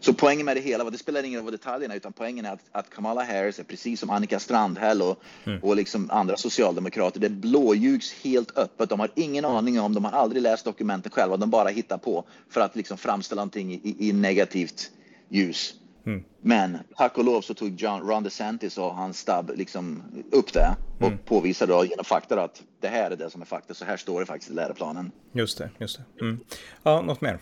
Så 0.00 0.14
poängen 0.14 0.46
med 0.46 0.56
det 0.56 0.60
hela, 0.60 0.90
det 0.90 0.98
spelar 0.98 1.22
ingen 1.22 1.38
roll 1.40 1.44
vad 1.44 1.54
detaljerna 1.54 1.94
utan 1.94 2.12
poängen 2.12 2.46
är 2.46 2.52
att, 2.52 2.60
att 2.72 2.90
Kamala 2.90 3.24
Harris 3.24 3.58
är 3.58 3.64
precis 3.64 4.00
som 4.00 4.10
Annika 4.10 4.38
Strandhäll 4.38 5.02
och, 5.02 5.22
mm. 5.44 5.62
och 5.62 5.76
liksom 5.76 6.10
andra 6.10 6.36
socialdemokrater. 6.36 7.20
Det 7.20 7.28
blåljugs 7.28 8.12
helt 8.12 8.58
öppet. 8.58 8.88
De 8.88 9.00
har 9.00 9.10
ingen 9.14 9.44
aning 9.44 9.80
om, 9.80 9.94
de 9.94 10.04
har 10.04 10.12
aldrig 10.12 10.42
läst 10.42 10.64
dokumenten 10.64 11.12
själva. 11.12 11.36
De 11.36 11.50
bara 11.50 11.68
hittar 11.68 11.98
på 11.98 12.24
för 12.50 12.60
att 12.60 12.76
liksom 12.76 12.98
framställa 12.98 13.40
någonting 13.40 13.72
i, 13.72 13.96
i 14.08 14.12
negativt 14.12 14.90
ljus. 15.28 15.74
Mm. 16.06 16.24
Men 16.40 16.78
tack 16.96 17.18
och 17.18 17.24
lov 17.24 17.40
så 17.40 17.54
tog 17.54 17.80
John, 17.80 18.00
Ron 18.00 18.22
DeSantis 18.22 18.78
och 18.78 18.94
hans 18.94 19.18
stab 19.18 19.50
liksom 19.54 20.02
upp 20.32 20.52
det 20.52 20.76
och 20.98 21.06
mm. 21.06 21.18
påvisade 21.18 21.72
då 21.72 21.84
genom 21.84 22.04
fakta 22.04 22.42
att 22.42 22.62
det 22.80 22.88
här 22.88 23.10
är 23.10 23.16
det 23.16 23.30
som 23.30 23.40
är 23.40 23.46
fakta. 23.46 23.74
Så 23.74 23.84
här 23.84 23.96
står 23.96 24.20
det 24.20 24.26
faktiskt 24.26 24.50
i 24.50 24.54
läroplanen. 24.54 25.12
Just 25.32 25.58
det, 25.58 25.70
just 25.78 25.98
det. 25.98 26.24
Mm. 26.24 26.40
Ja, 26.82 27.02
något 27.02 27.20
mer? 27.20 27.38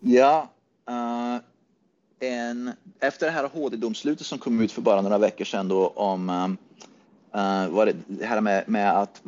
Ja, 0.00 0.50
uh, 0.90 1.36
en, 2.20 2.72
efter 3.00 3.26
det 3.26 3.32
här 3.32 3.48
HD-domslutet 3.48 4.26
som 4.26 4.38
kom 4.38 4.60
ut 4.60 4.72
för 4.72 4.82
bara 4.82 5.02
några 5.02 5.18
veckor 5.18 5.44
sedan 5.44 5.68
då 5.68 5.88
om 5.88 6.30
uh, 7.34 7.68
vad 7.68 7.88
det, 7.88 7.94
det 8.06 8.26
här 8.26 8.40
med, 8.40 8.68
med 8.68 8.98
att 8.98 9.22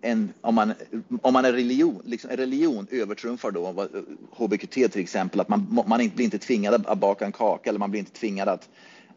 en, 0.00 0.32
om, 0.40 0.54
man, 0.54 0.74
om 1.22 1.32
man 1.32 1.44
är 1.44 1.52
religion, 1.52 2.02
liksom, 2.04 2.30
religion 2.30 2.86
övertrumfar 2.90 3.50
då 3.50 3.88
HBQT 4.30 4.72
till 4.72 5.00
exempel, 5.00 5.40
att 5.40 5.48
man, 5.48 5.82
man 5.86 6.10
blir 6.14 6.24
inte 6.24 6.38
tvingad 6.38 6.86
att 6.86 6.98
baka 6.98 7.24
en 7.24 7.32
kaka 7.32 7.70
eller 7.70 7.78
man 7.78 7.90
blir 7.90 8.00
inte 8.00 8.12
tvingad 8.12 8.48
att, 8.48 8.68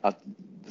att 0.02 0.24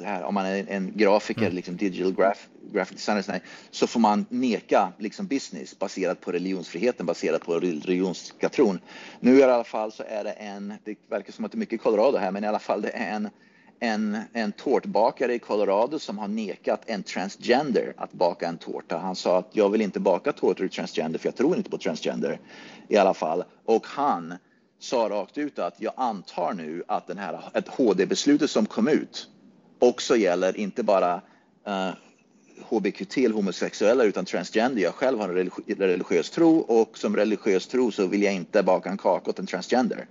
här, 0.02 0.22
om 0.22 0.34
man 0.34 0.46
är 0.46 0.64
en 0.68 0.92
grafiker, 0.96 1.42
mm. 1.42 1.54
liksom 1.54 1.76
digital 1.76 2.14
graph, 2.14 2.40
graphic 2.72 2.96
designer, 2.96 3.40
så 3.70 3.86
får 3.86 4.00
man 4.00 4.26
neka 4.28 4.92
liksom 4.98 5.26
business 5.26 5.78
baserat 5.78 6.20
på 6.20 6.32
religionsfriheten, 6.32 7.06
baserat 7.06 7.42
på 7.42 7.60
religionska 7.60 8.48
tron. 8.48 8.78
Nu 9.20 9.38
i 9.38 9.42
alla 9.42 9.64
fall 9.64 9.92
så 9.92 10.02
är 10.08 10.24
det 10.24 10.32
en, 10.32 10.74
det 10.84 10.96
verkar 11.08 11.32
som 11.32 11.44
att 11.44 11.52
det 11.52 11.56
är 11.56 11.58
mycket 11.58 11.82
Colorado 11.82 12.18
här, 12.18 12.30
men 12.30 12.44
i 12.44 12.46
alla 12.46 12.58
fall 12.58 12.82
det 12.82 12.90
är 12.90 13.14
en 13.14 13.28
en, 13.82 14.18
en 14.32 14.52
tårtbakare 14.52 15.34
i 15.34 15.38
Colorado 15.38 15.98
som 15.98 16.18
har 16.18 16.28
nekat 16.28 16.82
en 16.86 17.02
transgender 17.02 17.94
att 17.96 18.12
baka 18.12 18.48
en 18.48 18.58
tårta. 18.58 18.98
Han 18.98 19.16
sa 19.16 19.38
att 19.38 19.48
jag 19.52 19.70
vill 19.70 19.80
inte 19.80 20.00
baka 20.00 20.32
tårtor 20.32 20.66
i 20.66 20.68
transgender 20.68 21.18
för 21.18 21.26
jag 21.26 21.36
tror 21.36 21.56
inte 21.56 21.70
på 21.70 21.78
transgender 21.78 22.40
i 22.88 22.96
alla 22.96 23.14
fall. 23.14 23.44
Och 23.64 23.86
han 23.86 24.34
sa 24.78 25.08
rakt 25.08 25.38
ut 25.38 25.58
att 25.58 25.74
jag 25.78 25.92
antar 25.96 26.52
nu 26.52 26.84
att 26.88 27.06
den 27.06 27.18
här, 27.18 27.40
ett 27.54 27.68
HD-beslutet 27.68 28.50
som 28.50 28.66
kom 28.66 28.88
ut 28.88 29.28
också 29.78 30.16
gäller 30.16 30.56
inte 30.56 30.82
bara 30.82 31.14
uh, 31.14 31.88
eh, 31.88 31.94
HBQT 32.68 33.16
homosexuella 33.32 34.04
utan 34.04 34.24
transgender. 34.24 34.82
Jag 34.82 34.94
själv 34.94 35.18
har 35.18 35.28
en 35.28 35.50
religiös 35.78 36.30
tro 36.30 36.58
och 36.58 36.98
som 36.98 37.16
religiös 37.16 37.66
tro 37.66 37.90
så 37.90 38.06
vill 38.06 38.22
jag 38.22 38.34
inte 38.34 38.62
baka 38.62 38.90
en 38.90 38.98
kaka 38.98 39.30
åt 39.30 39.38
en 39.38 39.46
transgender. 39.46 40.06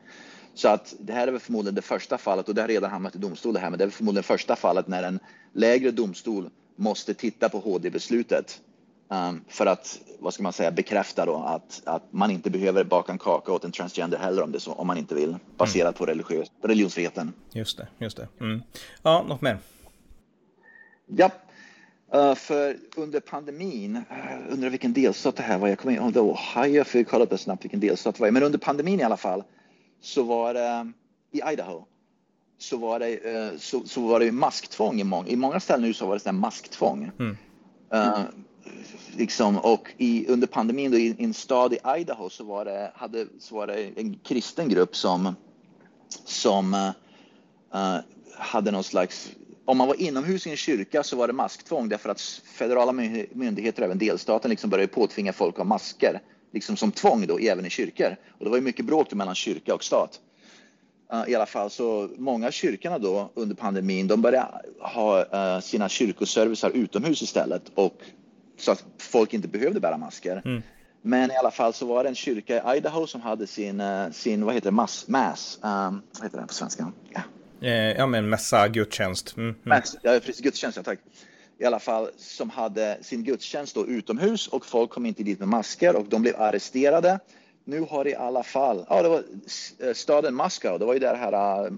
Så 0.53 0.67
att 0.67 0.96
det 1.00 1.13
här 1.13 1.27
är 1.27 1.31
väl 1.31 1.41
förmodligen 1.41 1.75
det 1.75 1.81
första 1.81 2.17
fallet 2.17 2.50
och 2.50 2.55
det 2.55 2.62
har 2.62 2.67
redan 2.67 2.91
hamnat 2.91 3.15
i 3.15 3.17
domstol 3.17 3.53
det 3.53 3.60
här, 3.60 3.70
men 3.70 3.79
det 3.79 3.86
är 3.86 3.89
förmodligen 3.89 4.24
första 4.24 4.55
fallet 4.55 4.88
när 4.88 5.03
en 5.03 5.20
lägre 5.53 5.91
domstol 5.91 6.50
måste 6.75 7.13
titta 7.13 7.50
på 7.50 7.60
HD-beslutet 7.60 8.62
um, 9.10 9.43
för 9.48 9.65
att, 9.65 10.00
vad 10.20 10.34
ska 10.34 10.43
man 10.43 10.53
säga, 10.53 10.72
bekräfta 10.72 11.25
då 11.25 11.36
att, 11.36 11.81
att 11.86 12.13
man 12.13 12.31
inte 12.31 12.50
behöver 12.50 12.84
baka 12.84 13.12
en 13.12 13.17
kaka 13.17 13.51
åt 13.51 13.63
en 13.63 13.72
transgender 13.72 14.17
heller 14.17 14.41
om 14.41 14.51
det 14.51 14.60
så, 14.60 14.74
om 14.74 14.88
man 14.88 14.98
inte 14.98 15.15
vill, 15.15 15.36
baserat 15.58 15.84
mm. 15.84 15.93
på 15.93 16.05
religiös, 16.05 16.51
religionsfriheten. 16.62 17.34
Just 17.51 17.77
det, 17.77 17.88
just 17.98 18.17
det. 18.17 18.27
Mm. 18.39 18.62
Ja, 19.03 19.25
något 19.27 19.41
mer? 19.41 19.58
Ja, 21.05 21.31
Uh, 22.15 22.36
för 22.36 22.77
under 22.96 23.20
pandemin, 23.20 23.96
uh, 23.96 24.53
undrar 24.53 24.70
vilken 24.70 24.93
delstat 24.93 25.36
det 25.36 25.43
här 25.43 25.58
var, 25.58 25.67
jag 25.67 25.79
kommer 25.79 25.96
ihåg, 25.96 26.17
Ohio, 26.17 26.84
för 26.84 27.00
jag 27.00 27.08
kolla 27.08 27.24
upp 27.24 27.39
snabbt 27.39 27.63
vilken 27.63 27.79
delstat 27.79 28.15
det 28.15 28.22
var, 28.22 28.31
men 28.31 28.43
under 28.43 28.60
pandemin 28.60 29.00
i 29.00 29.03
alla 29.03 29.17
fall 29.17 29.43
så 30.01 30.24
var 30.24 30.53
det 30.53 30.91
i 31.31 31.41
Idaho 31.53 31.86
så 32.58 32.77
var 32.77 33.00
det, 33.00 33.15
eh, 33.15 33.58
så, 33.58 33.82
så 33.86 34.02
var 34.02 34.19
det 34.19 34.32
masktvång 34.32 35.02
i 35.02 35.04
många, 35.04 35.28
i 35.28 35.36
många 35.36 35.60
ställen 35.60 35.82
nu 35.82 35.93
så 35.93 36.06
var 36.06 36.13
det 36.13 36.19
sådär 36.19 36.32
masktvång. 36.32 37.12
Mm. 37.19 37.38
Uh, 37.93 38.19
liksom, 39.17 39.58
och 39.58 39.93
i, 39.97 40.28
under 40.28 40.47
pandemin 40.47 40.91
då, 40.91 40.97
i, 40.97 41.15
i 41.19 41.23
en 41.23 41.34
stad 41.34 41.73
i 41.73 41.78
Idaho 41.97 42.30
så 42.30 42.43
var 42.43 42.65
det, 42.65 42.91
hade, 42.95 43.28
så 43.39 43.56
var 43.56 43.67
det 43.67 43.99
en 43.99 44.19
kristen 44.23 44.69
grupp 44.69 44.95
som, 44.95 45.36
som 46.26 46.73
uh, 46.73 47.97
hade 48.38 48.71
någon 48.71 48.84
slags 48.84 49.32
om 49.65 49.78
man 49.78 49.88
var 49.88 50.02
inomhus 50.02 50.47
i 50.47 50.49
en 50.49 50.58
kyrka 50.58 51.04
så 51.04 51.15
var 51.15 51.28
det 51.28 51.34
masktvång 51.34 51.89
därför 51.89 52.10
att 52.10 52.21
federala 52.45 52.91
myndigheter, 53.32 53.84
även 53.84 53.97
delstaten, 53.97 54.49
liksom 54.49 54.69
började 54.69 54.93
påtvinga 54.93 55.34
folk 55.34 55.56
att 55.56 55.58
ha 55.58 55.65
masker 55.65 56.21
liksom 56.52 56.78
som 56.78 56.92
tvång 56.92 57.28
då, 57.28 57.40
även 57.40 57.66
i 57.66 57.70
kyrkor. 57.70 58.16
Och 58.38 58.46
det 58.46 58.50
var 58.50 58.58
ju 58.58 58.64
mycket 58.64 58.86
bråk 58.86 59.14
mellan 59.14 59.36
kyrka 59.36 59.76
och 59.76 59.84
stat. 59.84 60.20
Uh, 61.14 61.30
I 61.30 61.36
alla 61.36 61.46
fall 61.46 61.70
så 61.70 62.10
många 62.18 62.52
kyrkorna 62.52 63.00
då 63.00 63.32
under 63.34 63.56
pandemin, 63.56 64.08
de 64.08 64.22
började 64.22 64.48
ha 64.80 65.26
uh, 65.56 65.62
sina 65.62 65.90
kyrkoservicer 65.90 66.70
utomhus 66.70 67.22
istället 67.22 67.72
och 67.76 67.98
så 68.58 68.72
att 68.72 68.86
folk 68.98 69.34
inte 69.34 69.48
behövde 69.48 69.80
bära 69.80 69.98
masker. 69.98 70.42
Mm. 70.46 70.62
Men 71.02 71.32
i 71.32 71.36
alla 71.36 71.52
fall 71.52 71.74
så 71.74 71.86
var 71.86 72.04
det 72.04 72.10
en 72.10 72.16
kyrka 72.16 72.74
i 72.74 72.78
Idaho 72.78 73.08
som 73.08 73.22
hade 73.22 73.48
sin, 73.48 73.82
uh, 73.82 74.12
sin 74.12 74.46
vad 74.46 74.54
heter 74.54 74.68
det, 74.68 74.76
mass, 74.76 75.08
mass 75.08 75.60
um, 75.64 76.02
vad 76.14 76.24
heter 76.24 76.42
det 76.42 76.48
på 76.48 76.54
svenska? 76.54 76.92
Ja, 77.10 77.72
ja 77.72 78.08
men 78.08 78.30
mässa, 78.30 78.68
gudstjänst. 78.68 79.38
Mm. 79.38 79.50
Mm. 79.50 79.60
Mass, 79.64 79.98
ja, 80.02 80.20
precis, 80.20 80.42
gudstjänst, 80.42 80.78
ja 80.78 80.84
tack 80.84 81.00
i 81.62 81.65
alla 81.65 81.80
fall 81.80 82.10
som 82.17 82.50
hade 82.50 82.97
sin 83.02 83.24
gudstjänst 83.24 83.76
då 83.76 83.88
utomhus 83.88 84.47
och 84.47 84.65
folk 84.65 84.89
kom 84.89 85.06
inte 85.06 85.24
dit 85.24 85.39
med 85.39 85.47
masker 85.47 85.95
och 85.95 86.06
de 86.06 86.21
blev 86.21 86.41
arresterade. 86.41 87.19
Nu 87.63 87.82
har 87.89 88.08
i 88.08 88.15
alla 88.15 88.43
fall, 88.43 88.86
ja 88.89 89.02
det 89.02 89.10
var 89.10 89.24
eh, 89.80 89.93
staden 89.93 90.36
Moskau, 90.36 90.78
det 90.78 90.86
var 90.86 90.93
ju 90.93 91.00
där 91.00 91.15
här 91.15 91.63
äh, 91.63 91.71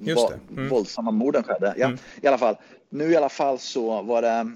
mm. 0.00 0.68
våldsamma 0.68 1.10
morden 1.10 1.42
skedde. 1.42 1.74
Ja, 1.76 1.86
mm. 1.86 1.98
i 2.22 2.26
alla 2.26 2.38
fall. 2.38 2.56
Nu 2.90 3.10
i 3.10 3.16
alla 3.16 3.28
fall 3.28 3.58
så 3.58 4.02
var 4.02 4.22
det, 4.22 4.52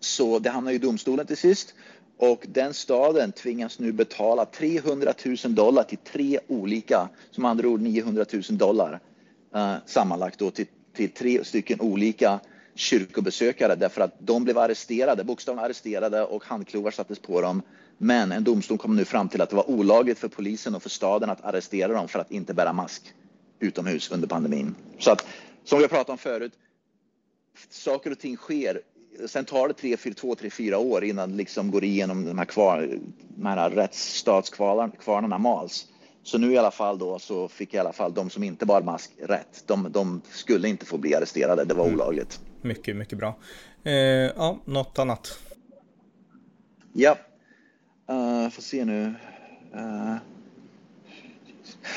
så 0.00 0.38
det 0.38 0.50
hamnade 0.50 0.76
i 0.76 0.78
domstolen 0.78 1.26
till 1.26 1.36
sist 1.36 1.74
och 2.16 2.46
den 2.48 2.74
staden 2.74 3.32
tvingas 3.32 3.78
nu 3.78 3.92
betala 3.92 4.44
300 4.44 5.12
000 5.24 5.54
dollar 5.54 5.82
till 5.82 5.98
tre 5.98 6.38
olika, 6.48 7.08
som 7.30 7.44
andra 7.44 7.68
ord 7.68 7.80
900 7.80 8.24
000 8.32 8.42
dollar 8.50 9.00
uh, 9.56 9.74
sammanlagt 9.86 10.38
då 10.38 10.50
till, 10.50 10.66
till 10.96 11.10
tre 11.10 11.44
stycken 11.44 11.80
olika 11.80 12.40
kyrkobesökare 12.74 13.74
därför 13.74 14.00
att 14.00 14.14
de 14.18 14.44
blev 14.44 14.58
arresterade, 14.58 15.24
bokstavligen 15.24 15.64
arresterade 15.64 16.24
och 16.24 16.44
handklovar 16.44 16.90
sattes 16.90 17.18
på 17.18 17.40
dem. 17.40 17.62
Men 17.98 18.32
en 18.32 18.44
domstol 18.44 18.78
kom 18.78 18.96
nu 18.96 19.04
fram 19.04 19.28
till 19.28 19.40
att 19.40 19.50
det 19.50 19.56
var 19.56 19.70
olagligt 19.70 20.18
för 20.18 20.28
polisen 20.28 20.74
och 20.74 20.82
för 20.82 20.90
staden 20.90 21.30
att 21.30 21.44
arrestera 21.44 21.92
dem 21.92 22.08
för 22.08 22.18
att 22.18 22.30
inte 22.30 22.54
bära 22.54 22.72
mask 22.72 23.14
utomhus 23.60 24.10
under 24.10 24.28
pandemin. 24.28 24.74
Så 24.98 25.10
att, 25.10 25.26
som 25.64 25.78
vi 25.78 25.84
har 25.84 25.88
pratat 25.88 26.10
om 26.10 26.18
förut, 26.18 26.52
saker 27.70 28.10
och 28.10 28.18
ting 28.18 28.36
sker. 28.36 28.80
Sen 29.26 29.44
tar 29.44 29.68
det 29.68 29.74
tre, 29.74 29.96
fyra, 29.96 30.14
två, 30.14 30.34
tre, 30.34 30.50
fyra 30.50 30.78
år 30.78 31.04
innan 31.04 31.30
det 31.30 31.36
liksom 31.36 31.70
går 31.70 31.84
igenom 31.84 32.24
de 32.24 32.38
här, 32.38 32.44
kvar, 32.44 32.98
de 33.28 33.46
här 33.46 33.70
rättsstatskvarnarna 33.70 35.38
mals. 35.38 35.86
Så 36.22 36.38
nu 36.38 36.52
i 36.52 36.58
alla 36.58 36.70
fall 36.70 36.98
då 36.98 37.18
så 37.18 37.48
fick 37.48 37.74
i 37.74 37.78
alla 37.78 37.92
fall 37.92 38.14
de 38.14 38.30
som 38.30 38.42
inte 38.42 38.66
bar 38.66 38.82
mask 38.82 39.10
rätt. 39.18 39.64
De, 39.66 39.92
de 39.92 40.20
skulle 40.30 40.68
inte 40.68 40.86
få 40.86 40.98
bli 40.98 41.14
arresterade, 41.14 41.64
det 41.64 41.74
var 41.74 41.84
mm. 41.84 41.94
olagligt. 41.94 42.40
Mycket, 42.64 42.96
mycket 42.96 43.18
bra. 43.18 43.34
Eh, 43.82 43.92
ja, 43.92 44.58
något 44.64 44.98
annat? 44.98 45.38
Ja, 46.92 47.16
uh, 48.10 48.50
får 48.50 48.62
se 48.62 48.84
nu. 48.84 49.14
Uh, 49.74 50.16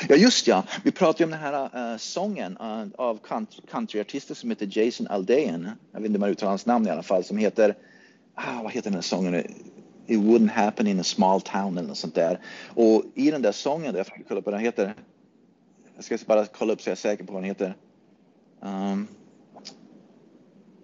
ja, 0.08 0.16
just 0.16 0.46
ja. 0.46 0.64
Vi 0.84 0.90
pratade 0.90 1.24
om 1.24 1.30
den 1.30 1.40
här 1.40 1.92
uh, 1.92 1.96
sången 1.96 2.58
uh, 2.60 2.86
av 2.96 3.18
countryartisten 3.70 4.36
som 4.36 4.50
heter 4.50 4.78
Jason 4.78 5.06
Aldean. 5.06 5.70
Jag 5.92 6.00
vet 6.00 6.06
inte 6.06 6.16
om 6.16 6.20
man 6.20 6.30
uttalar 6.30 6.50
hans 6.50 6.66
namn 6.66 6.86
i 6.86 6.90
alla 6.90 7.02
fall. 7.02 7.24
Som 7.24 7.38
heter, 7.38 7.76
ah, 8.34 8.62
vad 8.62 8.72
heter 8.72 8.90
den 8.90 8.94
här 8.94 9.02
sången? 9.02 9.34
It 10.06 10.20
wouldn't 10.20 10.50
happen 10.50 10.86
in 10.86 11.00
a 11.00 11.04
small 11.04 11.40
town 11.40 11.78
eller 11.78 11.88
något 11.88 11.98
sånt 11.98 12.14
där. 12.14 12.40
Och 12.74 13.04
i 13.14 13.30
den 13.30 13.42
där 13.42 13.52
sången, 13.52 13.94
jag 13.94 14.24
kolla 14.28 14.42
på 14.42 14.50
den 14.50 14.60
heter. 14.60 14.94
Jag 15.96 16.04
ska 16.04 16.18
bara 16.26 16.46
kolla 16.46 16.72
upp 16.72 16.82
så 16.82 16.88
jag 16.88 16.92
är 16.92 16.96
säker 16.96 17.24
på 17.24 17.32
vad 17.32 17.42
den 17.42 17.48
heter. 17.48 17.74
Um, 18.60 19.08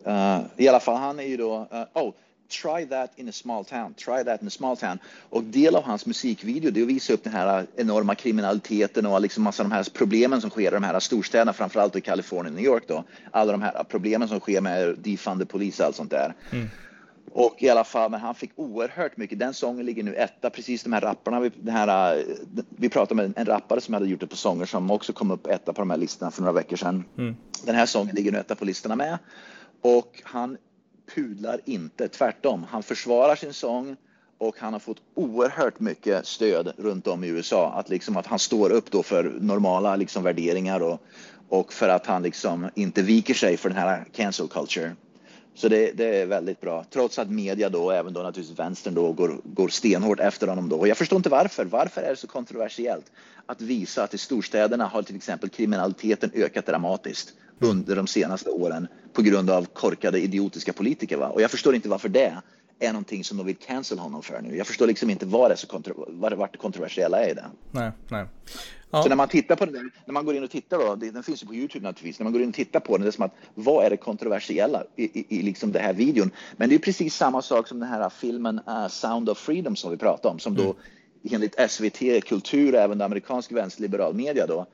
Uh, 0.07 0.40
I 0.57 0.69
alla 0.69 0.81
fall, 0.81 0.97
han 0.97 1.21
är 1.21 1.25
ju 1.25 1.37
då, 1.37 1.69
uh, 1.73 2.03
oh, 2.03 2.14
Try 2.62 2.87
that 2.87 3.12
in 3.17 3.29
a 3.29 3.33
small 3.33 3.64
town, 3.64 3.95
try 3.95 4.25
that 4.25 4.43
in 4.43 4.49
a 4.49 4.51
small 4.51 4.77
town. 4.77 4.99
Och 5.31 5.43
del 5.43 5.77
av 5.77 5.83
hans 5.83 6.07
musikvideo 6.07 6.71
det 6.71 6.81
är 6.81 6.83
att 6.83 6.88
visa 6.88 7.12
upp 7.12 7.25
den 7.25 7.33
här 7.33 7.67
enorma 7.77 8.14
kriminaliteten 8.14 9.07
och 9.07 9.21
liksom 9.21 9.45
massa 9.45 9.62
av 9.62 9.69
de 9.69 9.75
här 9.75 9.87
problemen 9.93 10.40
som 10.40 10.51
sker 10.51 10.67
i 10.67 10.75
de 10.75 10.85
här 10.85 11.01
storstäderna, 11.01 11.53
framförallt 11.53 11.97
i 11.97 12.01
Kalifornien 12.01 12.55
och 12.55 12.61
New 12.61 12.64
York 12.64 12.85
då. 12.88 13.05
Alla 13.31 13.53
de 13.53 13.62
här 13.62 13.85
problemen 13.85 14.29
som 14.29 14.40
sker 14.40 14.61
med 14.61 14.99
defunded 14.99 15.49
polis 15.49 15.81
och 15.81 15.87
allt 15.87 15.97
sånt 15.97 16.11
där. 16.11 16.35
Mm. 16.53 16.69
Och 17.33 17.62
i 17.62 17.69
alla 17.69 17.85
fall, 17.85 18.11
men 18.11 18.21
han 18.21 18.35
fick 18.35 18.51
oerhört 18.57 19.17
mycket. 19.17 19.38
Den 19.38 19.55
sången 19.55 19.87
ligger 19.87 20.03
nu 20.03 20.14
etta, 20.14 20.51
precis 20.51 20.83
de 20.83 20.93
här 20.93 21.01
rapparna. 21.01 21.40
Vi, 21.40 21.51
den 21.57 21.75
här, 21.75 22.17
eh, 22.17 22.23
vi 22.69 22.88
pratade 22.88 23.14
med 23.14 23.33
en 23.37 23.47
rappare 23.47 23.81
som 23.81 23.95
hade 23.95 24.07
gjort 24.07 24.21
det 24.21 24.27
på 24.27 24.37
sånger 24.37 24.67
som 24.67 24.90
också 24.90 25.12
kom 25.12 25.31
upp 25.31 25.47
etta 25.47 25.73
på 25.73 25.81
de 25.81 25.90
här 25.90 25.97
listorna 25.97 26.31
för 26.31 26.43
några 26.43 26.53
veckor 26.53 26.77
sedan. 26.77 27.05
Mm. 27.19 27.37
Den 27.64 27.75
här 27.75 27.87
sången 27.87 28.14
ligger 28.14 28.33
nu 28.33 28.38
etta 28.38 28.55
på 28.55 28.64
listorna 28.64 28.97
med. 28.97 29.19
Och 29.85 30.20
han 30.25 30.57
pudlar 31.14 31.61
inte, 31.64 32.09
tvärtom. 32.09 32.66
Han 32.70 32.83
försvarar 32.83 33.37
sin 33.37 33.53
sång 33.53 33.97
och 34.38 34.59
han 34.59 34.73
har 34.73 34.81
fått 34.81 35.03
oerhört 35.14 35.81
mycket 35.81 36.27
stöd 36.27 36.73
runt 36.77 37.07
om 37.07 37.25
i 37.25 37.29
USA. 37.29 37.73
Att, 37.73 37.88
liksom, 37.88 38.16
att 38.16 38.27
han 38.27 38.38
står 38.38 38.70
upp 38.70 38.90
då 38.90 39.03
för 39.03 39.37
normala 39.40 39.97
liksom, 39.97 40.23
värderingar 40.23 40.81
och, 40.81 41.03
och 41.49 41.73
för 41.73 41.88
att 41.88 42.07
han 42.07 42.23
liksom 42.23 42.70
inte 42.75 43.03
viker 43.03 43.35
sig 43.35 43.57
för 43.57 43.68
den 43.68 43.79
här 43.79 44.05
cancel 44.12 44.49
culture. 44.49 44.97
Så 45.55 45.68
det, 45.68 45.92
det, 45.92 46.05
är 46.05 46.27
väldigt 46.27 46.61
bra, 46.61 46.85
trots 46.90 47.18
att 47.18 47.31
media 47.31 47.68
då, 47.68 47.90
även 47.90 48.12
då 48.12 48.20
naturligtvis 48.20 48.59
vänstern 48.59 48.94
då, 48.94 49.12
går, 49.12 49.40
går 49.44 49.68
stenhårt 49.68 50.20
efter 50.20 50.47
honom 50.47 50.68
då. 50.68 50.77
Och 50.77 50.88
jag 50.88 50.97
förstår 50.97 51.16
inte 51.16 51.29
varför. 51.29 51.64
Varför 51.64 52.03
är 52.03 52.11
det 52.11 52.16
så 52.16 52.27
kontroversiellt 52.27 53.12
att 53.47 53.61
visa 53.61 54.03
att 54.03 54.14
i 54.14 54.18
storstäderna 54.18 54.87
har 54.87 55.03
till 55.03 55.16
exempel 55.16 55.49
kriminaliteten 55.49 56.31
ökat 56.35 56.66
dramatiskt 56.66 57.35
under 57.59 57.97
de 57.97 58.07
senaste 58.07 58.51
åren 58.51 58.88
på 59.12 59.23
grund 59.23 59.51
av 59.51 59.64
korkade 59.64 60.21
idiotiska 60.21 60.73
politiker. 60.73 61.17
Va? 61.17 61.29
Och 61.29 61.43
jag 61.43 61.51
förstår 61.51 61.75
inte 61.75 61.88
varför 61.88 62.09
det 62.09 62.43
är 62.79 62.93
någonting 62.93 63.25
som 63.25 63.37
de 63.37 63.47
vill 63.47 63.57
cancel 63.57 63.99
honom 63.99 64.23
för 64.23 64.40
nu. 64.40 64.57
Jag 64.57 64.67
förstår 64.67 64.87
liksom 64.87 65.11
inte 65.11 65.27
vad 65.27 65.51
det, 65.51 65.57
så 65.57 65.67
kontro 65.67 66.07
vad 66.09 66.33
det, 66.33 66.49
det 66.53 66.59
kontroversiella 66.59 67.25
är 67.25 67.31
i 67.31 67.35
det. 67.35 67.45
Nej, 67.71 67.90
nej. 68.09 68.27
Ja. 68.90 69.03
Så 69.03 69.09
när 69.09 69.17
man 69.17 69.29
tittar 69.29 69.57
på 69.57 69.67
det, 69.67 69.90
när 70.07 70.12
man 70.12 70.25
går 70.25 70.37
in 70.37 70.45
och 70.45 70.51
tittar 70.51 70.79
då, 70.79 70.95
den 70.95 71.23
finns 71.23 71.43
ju 71.43 71.47
på 71.47 71.55
Youtube 71.55 71.83
naturligtvis, 71.85 72.19
när 72.19 72.25
man 72.25 72.33
går 72.33 72.43
in 72.43 72.49
och 72.49 72.55
tittar 72.55 72.81
på 72.81 72.97
den, 72.97 73.03
det 73.03 73.09
är 73.09 73.12
som 73.12 73.25
att 73.25 73.35
vad 73.55 73.87
är 73.87 73.90
det 73.90 73.97
kontroversiella 73.97 74.85
i, 74.97 75.21
i, 75.21 75.38
i 75.38 75.43
liksom 75.43 75.73
den 75.73 75.83
här 75.83 75.93
videon? 75.93 76.31
Men 76.57 76.69
det 76.69 76.75
är 76.75 76.79
precis 76.79 77.14
samma 77.17 77.43
sak 77.43 77.69
som 77.69 77.81
den 77.81 77.88
här 77.88 78.11
filmen 78.11 78.61
uh, 78.69 78.88
Sound 78.88 79.29
of 79.29 79.38
Freedom 79.38 79.77
som 79.77 79.90
vi 79.90 79.97
pratade 79.97 80.33
om, 80.33 80.38
som 80.38 80.55
då 80.55 80.62
mm. 80.62 80.77
enligt 81.31 81.71
SVT 81.71 82.25
Kultur 82.25 82.75
och 82.75 82.81
även 82.81 83.01
amerikansk 83.01 83.53
vänsterliberal 83.53 84.14
media 84.14 84.47
då, 84.47 84.67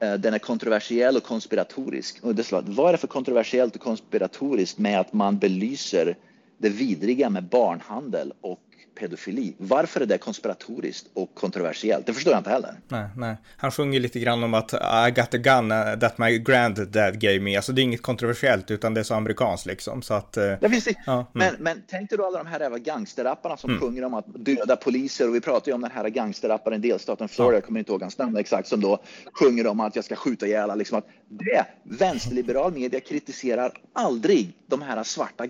Eh, 0.00 0.14
den 0.14 0.34
är 0.34 0.38
kontroversiell 0.38 1.16
och 1.16 1.22
konspiratorisk. 1.22 2.18
Och 2.22 2.34
det 2.34 2.44
slår, 2.44 2.62
vad 2.66 2.88
är 2.88 2.92
det 2.92 2.98
för 2.98 3.06
kontroversiellt 3.06 3.74
och 3.74 3.82
konspiratoriskt 3.82 4.78
med 4.78 5.00
att 5.00 5.12
man 5.12 5.38
belyser 5.38 6.16
det 6.58 6.68
vidriga 6.68 7.30
med 7.30 7.44
barnhandel 7.44 8.32
och 8.40 8.60
pedofili. 8.94 9.54
Varför 9.58 10.00
är 10.00 10.06
det 10.06 10.18
konspiratoriskt 10.18 11.06
och 11.14 11.34
kontroversiellt? 11.34 12.06
Det 12.06 12.12
förstår 12.12 12.32
jag 12.32 12.40
inte 12.40 12.50
heller. 12.50 12.74
Nej, 12.88 13.08
nej. 13.16 13.36
Han 13.56 13.70
sjunger 13.70 14.00
lite 14.00 14.20
grann 14.20 14.44
om 14.44 14.54
att 14.54 14.72
I 14.74 15.10
got 15.10 15.34
a 15.34 15.38
gun 15.38 15.72
uh, 15.72 15.98
that 15.98 16.18
my 16.18 16.38
granddad 16.38 17.20
gave 17.20 17.40
me. 17.40 17.56
Alltså 17.56 17.72
det 17.72 17.80
är 17.80 17.82
inget 17.82 18.02
kontroversiellt 18.02 18.70
utan 18.70 18.94
det 18.94 19.00
är 19.00 19.04
så 19.04 19.14
amerikanskt 19.14 19.66
liksom. 19.66 20.02
Så 20.02 20.14
att, 20.14 20.32
det 20.32 20.70
finns 20.70 20.84
det. 20.84 20.94
Ja, 21.06 21.12
mm. 21.12 21.26
men, 21.32 21.54
men 21.58 21.82
tänk 21.88 22.10
dig 22.10 22.18
då 22.18 22.26
alla 22.26 22.38
de 22.38 22.46
här 22.46 22.60
jävla 22.60 22.78
gangsterrapparna 22.78 23.56
som 23.56 23.70
mm. 23.70 23.80
sjunger 23.80 24.04
om 24.04 24.14
att 24.14 24.24
döda 24.26 24.76
poliser 24.76 25.28
och 25.28 25.34
vi 25.34 25.40
pratar 25.40 25.68
ju 25.68 25.74
om 25.74 25.80
den 25.80 25.90
här 25.90 26.08
gangsterrapparen 26.08 26.84
i 26.84 26.88
delstaten 26.88 27.28
Florida, 27.28 27.52
ja. 27.52 27.56
jag 27.56 27.64
kommer 27.64 27.78
inte 27.78 27.92
ihåg 27.92 28.02
hans 28.02 28.18
namn 28.18 28.36
exakt, 28.36 28.68
som 28.68 28.80
då 28.80 28.98
sjunger 29.32 29.66
om 29.66 29.80
att 29.80 29.96
jag 29.96 30.04
ska 30.04 30.16
skjuta 30.16 30.46
ihjäl 30.46 30.78
liksom 30.78 30.98
att 30.98 31.06
det, 31.28 31.66
vänsterliberal 31.82 32.72
media 32.72 33.00
kritiserar 33.00 33.72
aldrig 33.92 34.52
de 34.66 34.82
här 34.82 35.02
svarta 35.02 35.46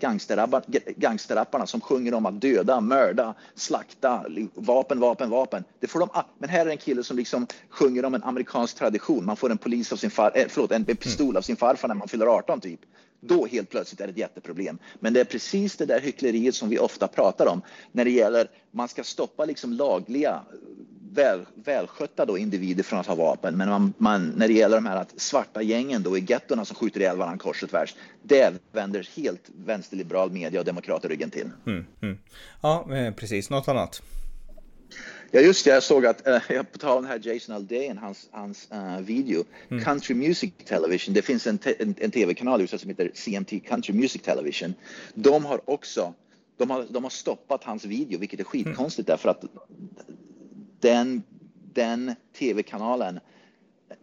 gangsterrapparna 0.96 1.66
som 1.66 1.80
sjunger 1.80 2.14
om 2.14 2.26
att 2.26 2.40
döda, 2.40 2.80
mörda, 2.80 3.33
slakta, 3.54 4.24
vapen, 4.54 5.00
vapen, 5.00 5.30
vapen. 5.30 5.64
Det 5.80 5.86
får 5.86 6.00
de, 6.00 6.08
men 6.38 6.48
här 6.48 6.66
är 6.66 6.70
en 6.70 6.76
kille 6.76 7.04
som 7.04 7.16
liksom 7.16 7.46
sjunger 7.68 8.04
om 8.04 8.14
en 8.14 8.22
amerikansk 8.22 8.76
tradition. 8.76 9.24
Man 9.24 9.36
får 9.36 9.50
en, 9.50 9.58
polis 9.58 9.92
av 9.92 9.96
sin 9.96 10.10
far, 10.10 10.32
eh, 10.34 10.46
förlåt, 10.48 10.72
en 10.72 10.84
pistol 10.84 11.36
av 11.36 11.42
sin 11.42 11.56
farfar 11.56 11.88
när 11.88 11.94
man 11.94 12.08
fyller 12.08 12.26
18 12.26 12.60
typ. 12.60 12.80
Då 13.20 13.46
helt 13.46 13.70
plötsligt 13.70 14.00
är 14.00 14.06
det 14.06 14.10
ett 14.10 14.18
jätteproblem. 14.18 14.78
Men 15.00 15.12
det 15.12 15.20
är 15.20 15.24
precis 15.24 15.76
det 15.76 15.86
där 15.86 16.00
hyckleriet 16.00 16.54
som 16.54 16.68
vi 16.68 16.78
ofta 16.78 17.08
pratar 17.08 17.46
om 17.46 17.62
när 17.92 18.04
det 18.04 18.10
gäller 18.10 18.50
man 18.70 18.88
ska 18.88 19.04
stoppa 19.04 19.44
liksom 19.44 19.72
lagliga 19.72 20.40
väl, 21.14 21.46
välskötta 21.54 22.24
då 22.24 22.38
individer 22.38 22.82
från 22.82 23.00
att 23.00 23.06
ha 23.06 23.14
vapen. 23.14 23.56
Men 23.56 23.68
man, 23.68 23.94
man, 23.98 24.28
när 24.28 24.48
det 24.48 24.54
gäller 24.54 24.76
de 24.76 24.86
här 24.86 25.06
svarta 25.16 25.62
gängen 25.62 26.02
då 26.02 26.18
i 26.18 26.24
gettorna 26.28 26.64
som 26.64 26.76
skjuter 26.76 27.00
ihjäl 27.00 27.16
varandra 27.16 27.38
kors 27.38 27.62
och 27.62 27.70
tvärs, 27.70 27.94
det 28.22 28.54
vänder 28.72 29.08
helt 29.16 29.50
vänsterliberal 29.64 30.30
media 30.30 30.60
och 30.60 30.66
demokrater 30.66 31.08
ryggen 31.08 31.30
till. 31.30 31.50
Mm, 31.66 31.86
mm. 32.02 32.18
Ja, 32.62 32.96
eh, 32.96 33.14
precis. 33.14 33.50
Något 33.50 33.68
annat? 33.68 34.02
Ja, 35.30 35.40
just 35.40 35.64
det. 35.64 35.70
Jag 35.70 35.82
såg 35.82 36.06
att, 36.06 36.26
uh, 36.50 36.62
på 36.62 36.78
tal 36.78 36.96
om 36.96 37.02
den 37.02 37.12
här 37.12 37.32
Jason 37.32 37.54
Aldean, 37.54 37.98
hans, 37.98 38.28
hans 38.30 38.68
uh, 38.72 39.00
video, 39.00 39.44
mm. 39.68 39.84
Country 39.84 40.14
Music 40.14 40.52
Television, 40.64 41.14
det 41.14 41.22
finns 41.22 41.46
en, 41.46 41.58
en, 41.78 41.94
en 41.98 42.10
tv-kanal 42.10 42.60
i 42.60 42.62
USA 42.62 42.78
som 42.78 42.90
heter 42.90 43.10
CMT 43.14 43.68
Country 43.68 43.94
Music 43.94 44.22
Television. 44.22 44.74
De 45.14 45.44
har 45.44 45.70
också 45.70 46.14
de 46.56 46.70
har, 46.70 46.86
de 46.90 47.02
har 47.02 47.10
stoppat 47.10 47.64
hans 47.64 47.84
video, 47.84 48.18
vilket 48.18 48.40
är 48.40 48.44
skitkonstigt 48.44 49.08
mm. 49.08 49.16
därför 49.16 49.28
att 49.28 49.44
den, 50.84 51.22
den 51.74 52.14
tv-kanalen 52.38 53.20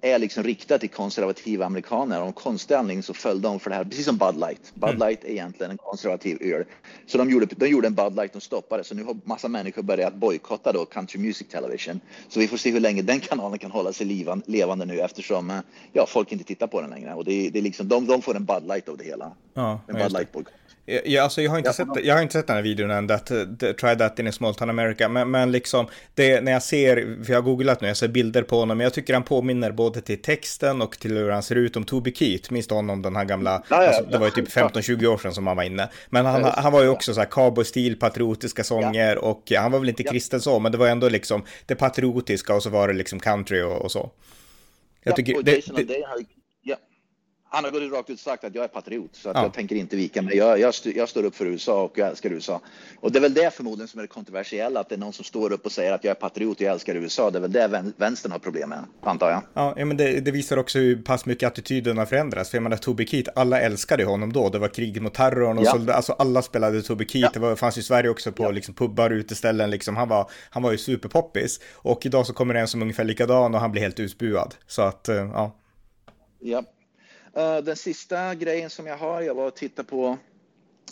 är 0.02 0.20
liksom 0.20 0.44
riktad 0.44 0.80
till 0.80 0.90
konservativa 0.90 1.66
amerikaner. 1.66 2.20
Av 2.20 2.32
konstig 2.32 2.76
anledning 2.76 3.04
så 3.04 3.14
föll 3.14 3.42
de 3.42 3.60
för 3.60 3.70
det 3.70 3.76
här, 3.76 3.84
precis 3.84 4.06
som 4.06 4.18
Bud 4.18 4.36
Light. 4.40 4.72
Bud 4.74 4.90
mm. 4.90 5.08
Light 5.08 5.24
är 5.24 5.30
egentligen 5.30 5.72
en 5.72 5.78
konservativ 5.78 6.38
öl. 6.42 6.64
Så 7.06 7.18
de 7.18 7.30
gjorde, 7.30 7.46
de 7.46 7.68
gjorde 7.68 7.88
en 7.88 7.96
Bud 7.96 8.16
Light 8.16 8.36
och 8.36 8.44
stoppade 8.44 8.84
så 8.84 8.96
nu 8.96 9.04
har 9.04 9.18
massa 9.24 9.48
människor 9.48 9.82
börjat 9.82 10.16
bojkotta 10.16 10.72
då 10.72 10.86
Country 10.86 11.20
Music 11.20 11.48
Television. 11.48 12.00
Så 12.30 12.40
vi 12.40 12.48
får 12.48 12.58
se 12.58 12.72
hur 12.72 12.80
länge 12.80 13.02
den 13.02 13.20
kanalen 13.20 13.60
kan 13.60 13.72
hålla 13.72 13.94
sig 13.94 14.06
livan, 14.06 14.42
levande 14.46 14.86
nu 14.86 15.00
eftersom 15.00 15.50
eh, 15.50 15.60
ja, 15.94 16.06
folk 16.08 16.32
inte 16.32 16.44
tittar 16.44 16.68
på 16.68 16.82
den 16.82 16.90
längre. 16.90 17.14
Och 17.14 17.26
det, 17.26 17.50
det 17.50 17.60
är 17.60 17.64
liksom, 17.64 17.88
de, 17.88 18.08
de 18.08 18.22
får 18.22 18.36
en 18.36 18.46
Bud 18.46 18.68
Light 18.68 18.90
av 18.90 18.98
det 18.98 19.04
hela. 19.04 19.32
Ja, 19.54 19.82
en 19.88 19.96
Bud 19.96 20.12
Light 20.12 20.32
bojkott. 20.86 21.06
Ja, 21.06 21.24
alltså 21.24 21.42
jag 21.42 21.52
har 21.52 21.58
inte, 21.58 21.70
ja, 21.70 21.74
sett, 21.74 22.06
jag 22.06 22.16
har 22.16 22.22
inte 22.22 22.34
sett 22.34 22.48
den 22.48 22.56
här 22.56 22.64
videon 22.64 22.92
än, 22.92 23.08
that, 23.08 23.26
that, 23.60 23.78
Try 23.78 23.96
That 23.96 24.20
in 24.20 24.28
a 24.28 24.32
Small 24.32 24.56
Town 24.56 24.70
America, 24.70 25.10
men, 25.10 25.32
men 25.32 25.52
liksom, 25.52 25.88
det, 26.16 26.42
när 26.42 26.52
jag 26.52 26.64
ser, 26.64 27.24
för 27.24 27.34
jag 27.34 27.42
har 27.42 27.44
googlat 27.44 27.82
nu, 27.82 27.88
jag 27.88 27.98
ser 27.98 28.08
bilder 28.08 28.44
på 28.44 28.60
honom, 28.60 28.78
men 28.78 28.84
jag 28.84 28.94
tycker 28.94 29.14
han 29.14 29.24
påminner 29.24 29.72
både 29.72 30.02
till 30.02 30.22
texten 30.22 30.82
och 30.82 31.00
till 31.00 31.18
hur 31.18 31.30
han 31.30 31.44
ser 31.44 31.56
ut 31.56 31.76
om 31.76 31.84
Toby 31.84 32.14
Keith, 32.14 32.54
minns 32.54 32.68
du 32.68 32.76
honom, 32.76 33.02
den 33.02 33.16
här 33.16 33.26
gamla, 33.26 33.64
ja, 33.70 33.88
alltså, 33.88 34.04
det 34.04 34.18
var 34.18 34.26
ju 34.26 34.32
typ 34.32 34.50
15-20 34.50 35.06
år 35.06 35.18
sedan 35.18 35.34
som 35.34 35.48
han 35.48 35.58
var 35.58 35.64
inne, 35.64 35.90
men 36.10 36.26
han, 36.26 36.44
han 36.44 36.74
var 36.74 36.82
ju 36.82 36.90
också 36.90 37.14
så 37.14 37.20
här 37.20 37.28
cowboy-stil, 37.28 38.00
patriotiska 38.00 38.64
sånger 38.64 39.18
och 39.18 39.52
han 39.58 39.72
var 39.72 39.80
väl 39.80 39.90
inte 39.90 40.04
kristen 40.04 40.42
så, 40.42 40.60
men 40.60 40.72
det 40.72 40.78
var 40.78 40.88
ändå 40.88 41.10
liksom 41.10 41.44
det 41.66 41.76
patriotiska 41.76 42.56
och 42.56 42.64
så 42.64 42.70
var 42.70 42.88
det 42.88 42.94
liksom 42.94 43.20
country 43.20 43.62
och, 43.62 43.82
och 43.82 43.92
så. 43.92 44.12
Jag 45.04 45.16
tycker, 45.16 45.38
och 45.38 45.48
Jason 45.48 45.76
det, 45.76 45.84
det, 45.84 46.04
han 47.54 47.64
har 47.64 47.72
gått 47.72 47.92
rakt 47.92 48.10
ut 48.10 48.20
sagt 48.20 48.44
att 48.44 48.56
jag 48.56 48.64
är 48.64 48.68
patriot 48.68 49.10
så 49.16 49.30
att 49.30 49.36
ja. 49.36 49.44
jag 49.44 49.54
tänker 49.54 49.76
inte 49.76 49.96
vika 49.96 50.22
mig. 50.22 50.38
Jag, 50.38 50.60
jag, 50.60 50.74
jag, 50.96 51.10
står 51.10 51.24
upp 51.24 51.36
för 51.36 51.46
USA 51.46 51.84
och 51.84 51.98
jag 51.98 52.08
älskar 52.08 52.30
USA. 52.30 52.62
Och 53.00 53.12
det 53.12 53.20
är 53.20 53.22
väl 53.22 53.34
det 53.34 53.54
förmodligen 53.54 53.88
som 53.88 54.00
är 54.00 54.02
det 54.02 54.08
kontroversiella, 54.08 54.80
att 54.80 54.90
det 54.90 54.96
är 54.96 55.00
någon 55.00 55.14
som 55.14 55.26
står 55.26 55.52
upp 55.52 55.66
och 55.66 55.72
säger 55.72 55.94
att 55.94 56.04
jag 56.04 56.12
är 56.12 56.16
patriot 56.16 56.58
och 56.58 56.62
jag 56.62 56.74
älskar 56.74 56.96
USA. 56.96 57.32
Det 57.32 57.38
är 57.38 57.42
väl 57.42 57.52
det 57.52 57.94
vänstern 57.98 58.32
har 58.32 58.40
problem 58.40 58.70
med, 58.70 58.80
antar 59.02 59.30
jag. 59.30 59.42
Ja, 59.54 59.86
men 59.86 59.98
det, 59.98 60.20
det 60.20 60.32
visar 60.32 60.58
också 60.58 60.80
hur 60.80 61.02
pass 61.02 61.26
mycket 61.26 61.48
attityderna 61.48 62.06
förändras. 62.06 62.50
För 62.50 62.58
jag 62.58 62.64
menar, 62.64 62.78
Toby 62.78 63.08
Keith, 63.08 63.32
alla 63.36 63.62
älskade 63.62 64.04
honom 64.04 64.34
då. 64.34 64.50
Det 64.50 64.60
var 64.60 64.68
krig 64.68 65.02
mot 65.02 65.14
terrorn 65.14 65.58
och 65.58 65.66
ja. 65.66 65.72
så, 65.72 65.92
alltså 65.92 66.14
alla 66.14 66.42
spelade 66.42 66.82
Toby 66.82 67.06
Keith. 67.08 67.26
Ja. 67.26 67.30
Det 67.34 67.40
var, 67.40 67.56
fanns 67.56 67.78
ju 67.78 67.80
i 67.80 67.84
Sverige 67.84 68.10
också 68.10 68.32
på 68.32 68.44
ja. 68.44 68.52
liksom, 68.52 68.74
pubbar 68.74 69.10
uteställen. 69.10 69.70
Liksom. 69.70 69.96
Han, 69.96 70.10
var, 70.10 70.30
han 70.50 70.64
var 70.64 70.72
ju 70.72 70.78
superpoppis. 70.78 71.60
Och 71.74 72.06
idag 72.06 72.28
så 72.28 72.34
kommer 72.34 72.54
det 72.54 72.60
en 72.60 72.68
som 72.68 72.82
är 72.82 72.86
ungefär 72.86 73.04
likadan 73.04 73.56
och 73.56 73.62
han 73.62 73.72
blir 73.72 73.82
helt 73.82 74.00
utbuad. 74.00 74.56
Så 74.68 74.82
att, 74.82 75.10
uh, 75.10 75.16
ja. 75.16 75.58
Ja, 76.40 76.64
den 77.64 77.76
sista 77.76 78.36
grejen 78.36 78.70
som 78.70 78.88
jag 78.88 78.98
har, 78.98 79.22
jag 79.22 79.36
var 79.36 79.48
och 79.48 79.56
tittade 79.56 79.88
på 79.88 80.18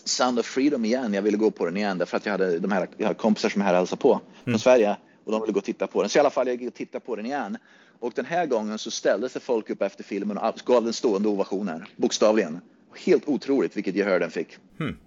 Sound 0.04 0.40
of 0.40 0.46
Freedom 0.46 0.86
igen. 0.86 1.14
Jag 1.14 1.22
ville 1.22 1.38
gå 1.38 1.52
på 1.52 1.66
den 1.66 1.78
igen 1.78 1.98
därför 1.98 2.18
att 2.18 2.26
jag 2.26 2.32
hade 2.32 2.60
de 2.60 2.72
här 2.72 2.88
jag 2.98 3.08
hade 3.08 3.20
kompisar 3.20 3.50
som 3.50 3.62
är 3.62 3.66
här 3.66 3.74
hälsade 3.74 4.02
på 4.02 4.22
från 4.44 4.54
mm. 4.54 4.60
Sverige 4.60 4.98
och 5.26 5.32
de 5.32 5.42
ville 5.42 5.54
gå 5.54 5.58
och 5.58 5.66
titta 5.66 5.88
på 5.88 6.02
den. 6.02 6.10
Så 6.10 6.18
i 6.18 6.20
alla 6.20 6.30
fall, 6.30 6.48
jag 6.48 6.62
gick 6.62 6.68
och 6.68 6.74
tittade 6.74 7.06
på 7.06 7.16
den 7.16 7.26
igen. 7.26 7.58
Och 8.00 8.14
den 8.16 8.26
här 8.26 8.46
gången 8.46 8.78
så 8.78 8.92
ställde 8.92 9.30
sig 9.30 9.42
folk 9.42 9.70
upp 9.70 9.82
efter 9.82 10.04
filmen 10.04 10.38
och 10.38 10.62
gav 10.66 10.84
den 10.84 10.94
stående 10.94 11.30
ovationer, 11.30 11.88
bokstavligen. 11.96 12.62
Helt 13.06 13.28
otroligt 13.28 13.78
vilket 13.78 13.96
gehör 13.96 14.20
den 14.20 14.32
fick. 14.32 14.58
Mm. 14.80 14.98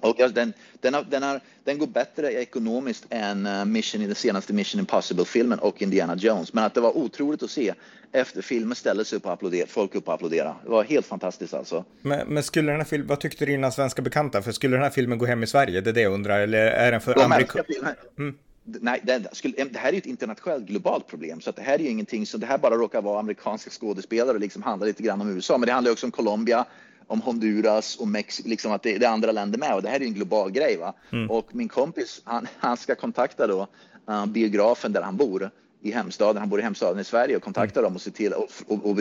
Och 0.00 0.16
den, 0.16 0.52
den, 0.80 0.94
har, 0.94 1.02
den, 1.10 1.22
har, 1.22 1.40
den 1.64 1.78
går 1.78 1.86
bättre 1.86 2.32
ekonomiskt 2.32 3.06
än 3.10 3.46
uh, 3.46 3.64
Mission 3.64 4.02
i 4.02 4.06
den 4.06 4.14
senaste 4.14 4.52
Mission 4.52 4.80
Impossible-filmen 4.80 5.58
och 5.58 5.82
Indiana 5.82 6.16
Jones. 6.16 6.52
Men 6.52 6.64
att 6.64 6.74
det 6.74 6.80
var 6.80 6.96
otroligt 6.96 7.42
att 7.42 7.50
se 7.50 7.74
efter 8.12 8.42
filmen 8.42 8.74
ställde 8.74 9.04
sig 9.04 9.16
upp 9.16 9.26
och 9.26 9.32
applåderade, 9.32 9.70
folk 9.70 9.94
upp 9.94 10.08
och 10.08 10.14
applådera. 10.14 10.56
Det 10.64 10.70
var 10.70 10.84
helt 10.84 11.06
fantastiskt 11.06 11.54
alltså. 11.54 11.84
Men, 12.02 12.28
men 12.28 12.42
skulle 12.42 12.70
den 12.72 12.80
här 12.80 12.86
filmen, 12.86 13.08
vad 13.08 13.20
tyckte 13.20 13.46
dina 13.46 13.70
svenska 13.70 14.02
bekanta? 14.02 14.42
För 14.42 14.52
skulle 14.52 14.76
den 14.76 14.82
här 14.82 14.90
filmen 14.90 15.18
gå 15.18 15.26
hem 15.26 15.42
i 15.42 15.46
Sverige? 15.46 15.80
Det 15.80 15.90
är 15.90 15.94
det 15.94 16.00
jag 16.00 16.12
undrar. 16.12 16.40
Eller 16.40 16.58
är 16.58 16.92
den 16.92 17.00
för 17.00 17.22
amerikansk? 17.22 17.70
Mm. 18.18 18.34
Nej, 18.64 19.00
det, 19.02 19.28
skulle, 19.32 19.64
det 19.64 19.78
här 19.78 19.88
är 19.88 19.92
ju 19.92 19.98
ett 19.98 20.06
internationellt 20.06 20.66
globalt 20.66 21.06
problem, 21.06 21.40
så 21.40 21.50
att 21.50 21.56
det 21.56 21.62
här 21.62 21.74
är 21.74 21.78
ju 21.78 21.88
ingenting 21.88 22.26
som 22.26 22.40
det 22.40 22.46
här 22.46 22.58
bara 22.58 22.74
råkar 22.74 23.02
vara 23.02 23.18
amerikanska 23.18 23.70
skådespelare 23.70 24.34
och 24.34 24.40
liksom 24.40 24.62
handlar 24.62 24.86
lite 24.86 25.02
grann 25.02 25.20
om 25.20 25.30
USA, 25.30 25.58
men 25.58 25.66
det 25.66 25.72
handlar 25.72 25.92
också 25.92 26.06
om 26.06 26.10
Colombia, 26.10 26.64
om 27.06 27.20
Honduras 27.20 27.96
och 27.96 28.08
Mexiko, 28.08 28.48
liksom 28.48 28.72
att 28.72 28.82
det, 28.82 28.98
det, 28.98 29.06
är 29.06 29.10
andra 29.10 29.32
länder 29.32 29.58
med 29.58 29.74
och 29.74 29.82
det 29.82 29.88
här 29.88 30.00
är 30.00 30.04
en 30.04 30.14
global 30.14 30.50
grej. 30.50 30.76
Va? 30.76 30.94
Mm. 31.12 31.30
Och 31.30 31.54
min 31.54 31.68
kompis, 31.68 32.22
han, 32.24 32.48
han 32.58 32.76
ska 32.76 32.94
kontakta 32.94 33.46
då 33.46 33.66
uh, 34.10 34.26
biografen 34.26 34.92
där 34.92 35.02
han 35.02 35.16
bor 35.16 35.50
i 35.82 35.90
hemstaden, 35.90 36.40
han 36.40 36.48
bor 36.48 36.60
i 36.60 36.62
hemstaden 36.62 37.00
i 37.00 37.04
Sverige 37.04 37.36
och 37.36 37.42
kontakta 37.42 37.80
mm. 37.80 37.88
dem 37.88 37.94
och 37.94 38.02
se 38.02 38.10
till 38.10 38.32
och, 38.32 38.48
och, 38.66 38.90
och 38.90 38.98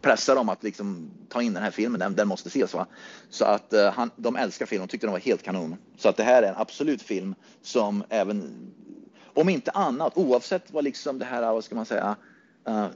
pressa 0.00 0.34
dem 0.34 0.48
att 0.48 0.62
liksom 0.62 1.10
ta 1.28 1.42
in 1.42 1.54
den 1.54 1.62
här 1.62 1.70
filmen, 1.70 2.00
den, 2.00 2.14
den 2.14 2.28
måste 2.28 2.48
ses. 2.48 2.74
Va? 2.74 2.86
Så 3.30 3.44
att 3.44 3.72
uh, 3.72 3.90
han, 3.90 4.10
de 4.16 4.36
älskar 4.36 4.66
filmen, 4.66 4.86
de 4.86 4.90
tyckte 4.90 5.06
den 5.06 5.12
var 5.12 5.20
helt 5.20 5.42
kanon. 5.42 5.76
Så 5.96 6.08
att 6.08 6.16
det 6.16 6.24
här 6.24 6.42
är 6.42 6.48
en 6.48 6.56
absolut 6.56 7.02
film 7.02 7.34
som 7.62 8.04
även, 8.08 8.70
om 9.34 9.48
inte 9.48 9.70
annat, 9.70 10.16
oavsett 10.16 10.72
vad 10.72 10.84
liksom 10.84 11.18
det 11.18 11.24
här, 11.24 11.52
vad 11.52 11.64
ska 11.64 11.74
man 11.74 11.86
säga, 11.86 12.16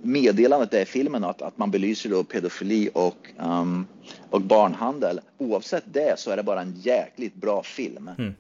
meddelandet 0.03 0.75
är 0.75 0.83
i 0.83 0.85
filmen, 0.85 1.25
att, 1.25 1.43
att 1.43 1.59
man 1.59 1.71
belyser 1.71 2.11
då 2.11 2.25
pedofili 2.25 2.91
och, 2.95 3.29
um, 3.39 3.87
och 4.31 4.41
barnhandel. 4.41 5.21
Oavsett 5.39 5.85
det 5.87 6.19
så 6.19 6.31
är 6.31 6.37
det 6.37 6.43
bara 6.43 6.61
en 6.61 6.75
jäkligt 6.77 7.35
bra 7.35 7.63
film. 7.63 8.11
Mm 8.19 8.35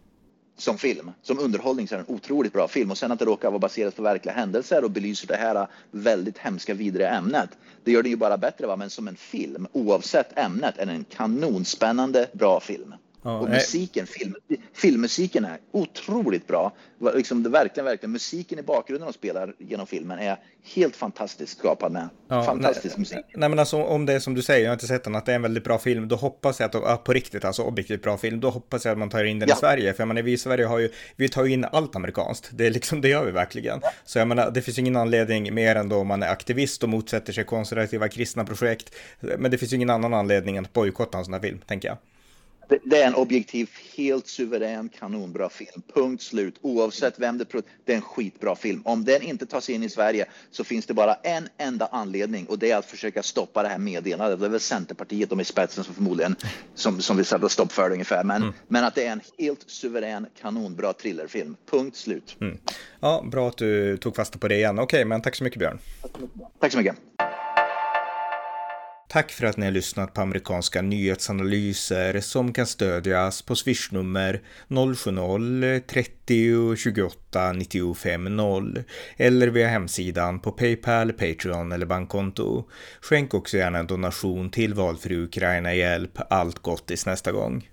som 0.57 0.79
film. 0.79 1.11
Som 1.23 1.39
underhållning 1.39 1.89
så 1.89 1.95
är 1.95 1.99
det 1.99 2.05
en 2.09 2.15
otroligt 2.15 2.53
bra 2.53 2.69
film. 2.69 2.91
Och 2.91 2.99
sen 2.99 3.13
att 3.13 3.19
det 3.19 3.25
råkar 3.25 3.51
vara 3.51 3.59
baserat 3.59 3.97
på 3.97 4.03
verkliga 4.03 4.35
händelser 4.35 4.85
och 4.85 4.91
belyser 4.91 5.27
det 5.27 5.37
här 5.37 5.67
väldigt 5.91 6.39
hemska, 6.39 6.75
vidriga 6.75 7.11
ämnet. 7.11 7.51
Det 7.85 7.93
gör 7.93 8.03
det 8.03 8.09
ju 8.09 8.17
bara 8.17 8.37
bättre, 8.37 8.67
va? 8.67 8.77
men 8.77 8.91
som 8.91 9.09
en 9.09 9.17
film, 9.17 9.67
oavsett 9.73 10.39
ämnet, 10.39 10.79
är 10.79 10.87
det 10.87 10.93
en 10.93 11.05
kanonspännande, 11.05 12.29
bra 12.33 12.61
film. 12.61 12.95
Ja, 13.25 13.39
och 13.39 13.49
musiken, 13.49 14.07
film, 14.07 14.35
filmmusiken 14.75 15.45
är 15.45 15.59
otroligt 15.73 16.47
bra. 16.47 16.73
Liksom 17.15 17.43
det 17.43 17.49
verkligen, 17.49 17.85
verkligen, 17.85 18.13
musiken 18.13 18.59
i 18.59 18.63
bakgrunden 18.63 19.07
de 19.07 19.13
spelar 19.13 19.55
genom 19.59 19.87
filmen 19.87 20.19
är 20.19 20.37
helt 20.75 20.97
fantastiskt 20.97 21.59
skapad 21.59 21.93
med. 21.93 22.09
Ja, 22.29 22.43
Fantastisk 22.43 22.97
nej, 22.97 23.01
musik. 23.01 23.25
Nej 23.35 23.49
men 23.49 23.59
alltså 23.59 23.83
om 23.83 24.07
det 24.07 24.13
är 24.13 24.19
som 24.19 24.35
du 24.35 24.43
säger, 24.43 24.65
jag 24.65 24.71
har 24.71 24.75
inte 24.75 24.87
sett 24.87 25.05
den, 25.05 25.15
att 25.15 25.27
det 25.27 25.33
är 25.33 25.37
en 25.37 25.43
väldigt 25.43 25.65
bra 25.65 25.79
film, 25.79 26.09
då 26.09 26.17
hoppas 26.17 26.61
jag 26.61 26.77
att, 26.77 27.05
på 27.05 27.13
riktigt, 27.13 27.45
alltså 27.45 27.63
objektivt 27.63 28.03
bra 28.03 28.19
film, 28.19 28.41
då 28.41 28.51
hoppas 28.51 28.85
jag 28.85 28.93
att 28.93 28.99
man 28.99 29.11
tar 29.11 29.25
in 29.25 29.39
den 29.39 29.49
ja. 29.49 29.55
i 29.55 29.59
Sverige. 29.59 29.93
För 29.95 30.01
jag 30.01 30.09
menar, 30.09 30.23
vi 30.23 30.33
i 30.33 30.39
Sverige 30.39 30.67
har 30.67 30.79
ju, 30.79 30.91
vi 31.17 31.29
tar 31.29 31.45
ju 31.45 31.53
in 31.53 31.65
allt 31.65 31.97
amerikanskt. 31.97 32.51
Det 32.53 32.67
är 32.67 32.71
liksom, 32.71 33.01
det 33.01 33.09
gör 33.09 33.25
vi 33.25 33.31
verkligen. 33.31 33.79
Ja. 33.83 33.93
Så 34.05 34.19
jag 34.19 34.29
menar, 34.29 34.51
det 34.51 34.63
finns 34.63 34.79
ingen 34.79 34.97
anledning 34.97 35.55
mer 35.55 35.77
än 35.77 35.89
då 35.89 35.97
om 35.97 36.07
man 36.07 36.23
är 36.23 36.29
aktivist 36.29 36.83
och 36.83 36.89
motsätter 36.89 37.33
sig 37.33 37.45
konservativa 37.45 38.09
kristna 38.09 38.45
projekt. 38.45 38.95
Men 39.21 39.51
det 39.51 39.59
finns 39.59 39.73
ju 39.73 39.77
ingen 39.77 39.91
annan 39.91 40.15
anledning 40.15 40.57
än 40.57 40.65
att 40.65 40.73
bojkotta 40.73 41.19
en 41.19 41.25
sån 41.25 41.35
här 41.35 41.41
film, 41.41 41.59
tänker 41.67 41.89
jag. 41.89 41.99
Det, 42.69 43.03
är 43.03 43.07
en 43.07 43.15
objektiv, 43.15 43.71
helt 43.97 44.27
suverän, 44.27 44.89
kanonbra 44.89 45.49
film. 45.49 45.83
Punkt 45.95 46.23
slut. 46.23 46.59
Oavsett 46.61 47.15
vem 47.19 47.39
det 47.39 47.45
Det 47.85 47.93
är 47.93 47.97
en 47.97 48.03
skitbra 48.03 48.57
film. 48.57 48.83
Om 48.85 49.05
den 49.05 49.23
inte 49.23 49.47
tas 49.47 49.71
in 49.71 49.83
i 49.83 49.89
Sverige 49.89 50.27
så 50.51 50.65
finns 50.65 50.87
det 50.87 50.95
bara 50.95 51.15
en 51.15 51.49
enda 51.59 51.87
anledning 51.87 52.47
och 52.47 52.59
det 52.59 52.71
är 52.71 52.77
att 52.77 52.87
försöka 52.87 53.23
stoppa 53.23 53.63
det 53.63 53.69
här 53.69 53.79
meddelandet. 53.79 54.41
Det 54.41 54.47
är 54.47 54.51
väl 54.51 54.61
Centerpartiet, 54.61 55.31
de 55.31 55.41
i 55.41 55.45
spetsen 55.45 55.85
som 55.85 55.95
förmodligen 55.95 56.37
som, 56.75 57.01
som 57.01 57.17
vill 57.17 57.27
sätta 57.27 57.49
stopp 57.49 57.73
för 57.73 57.89
det 57.89 57.93
ungefär. 57.93 58.25
Men, 58.25 58.43
mm. 58.43 58.55
men 58.69 58.85
att 58.85 58.95
det 58.95 59.07
är 59.07 59.13
en 59.13 59.21
helt 59.39 59.65
suverän, 59.67 60.27
kanonbra 60.41 60.93
thrillerfilm. 60.93 61.57
Punkt 61.71 61.97
slut. 61.97 62.37
Mm. 62.41 62.59
Ja, 63.01 63.25
bra 63.31 63.49
att 63.49 63.57
du 63.57 63.97
tog 63.97 64.17
fasta 64.17 64.39
på 64.39 64.49
det 64.49 64.57
igen. 64.57 64.79
Okej, 64.79 65.05
men 65.05 65.23
tack 65.23 65.37
så 65.37 65.45
mycket 65.45 65.59
Björn. 65.59 65.79
Tack 66.61 66.73
så 66.73 66.79
mycket. 66.79 66.97
Tack 67.17 67.34
Tack 69.15 69.33
för 69.33 69.47
att 69.47 69.57
ni 69.57 69.65
har 69.65 69.73
lyssnat 69.73 70.15
på 70.15 70.21
amerikanska 70.21 70.83
nyhetsanalyser 70.83 72.21
som 72.21 72.53
kan 72.53 72.67
stödjas 72.67 73.43
på 73.43 73.57
swishnummer 73.57 74.43
070-30 74.69 76.77
28 76.77 77.53
95 77.53 78.37
0 78.37 78.83
eller 79.17 79.49
via 79.49 79.69
hemsidan 79.69 80.41
på 80.41 80.53
Paypal, 80.53 81.13
Patreon 81.13 81.73
eller 81.73 81.87
bankkonto. 81.87 82.65
Skänk 83.01 83.35
också 83.35 83.57
gärna 83.57 83.79
en 83.79 83.87
donation 83.87 84.51
till 84.51 84.75
valfri 84.75 85.17
Ukraina-hjälp. 85.17 86.19
Allt 86.31 86.59
gott 86.59 86.87
tills 86.87 87.07
nästa 87.07 87.33
gång. 87.33 87.69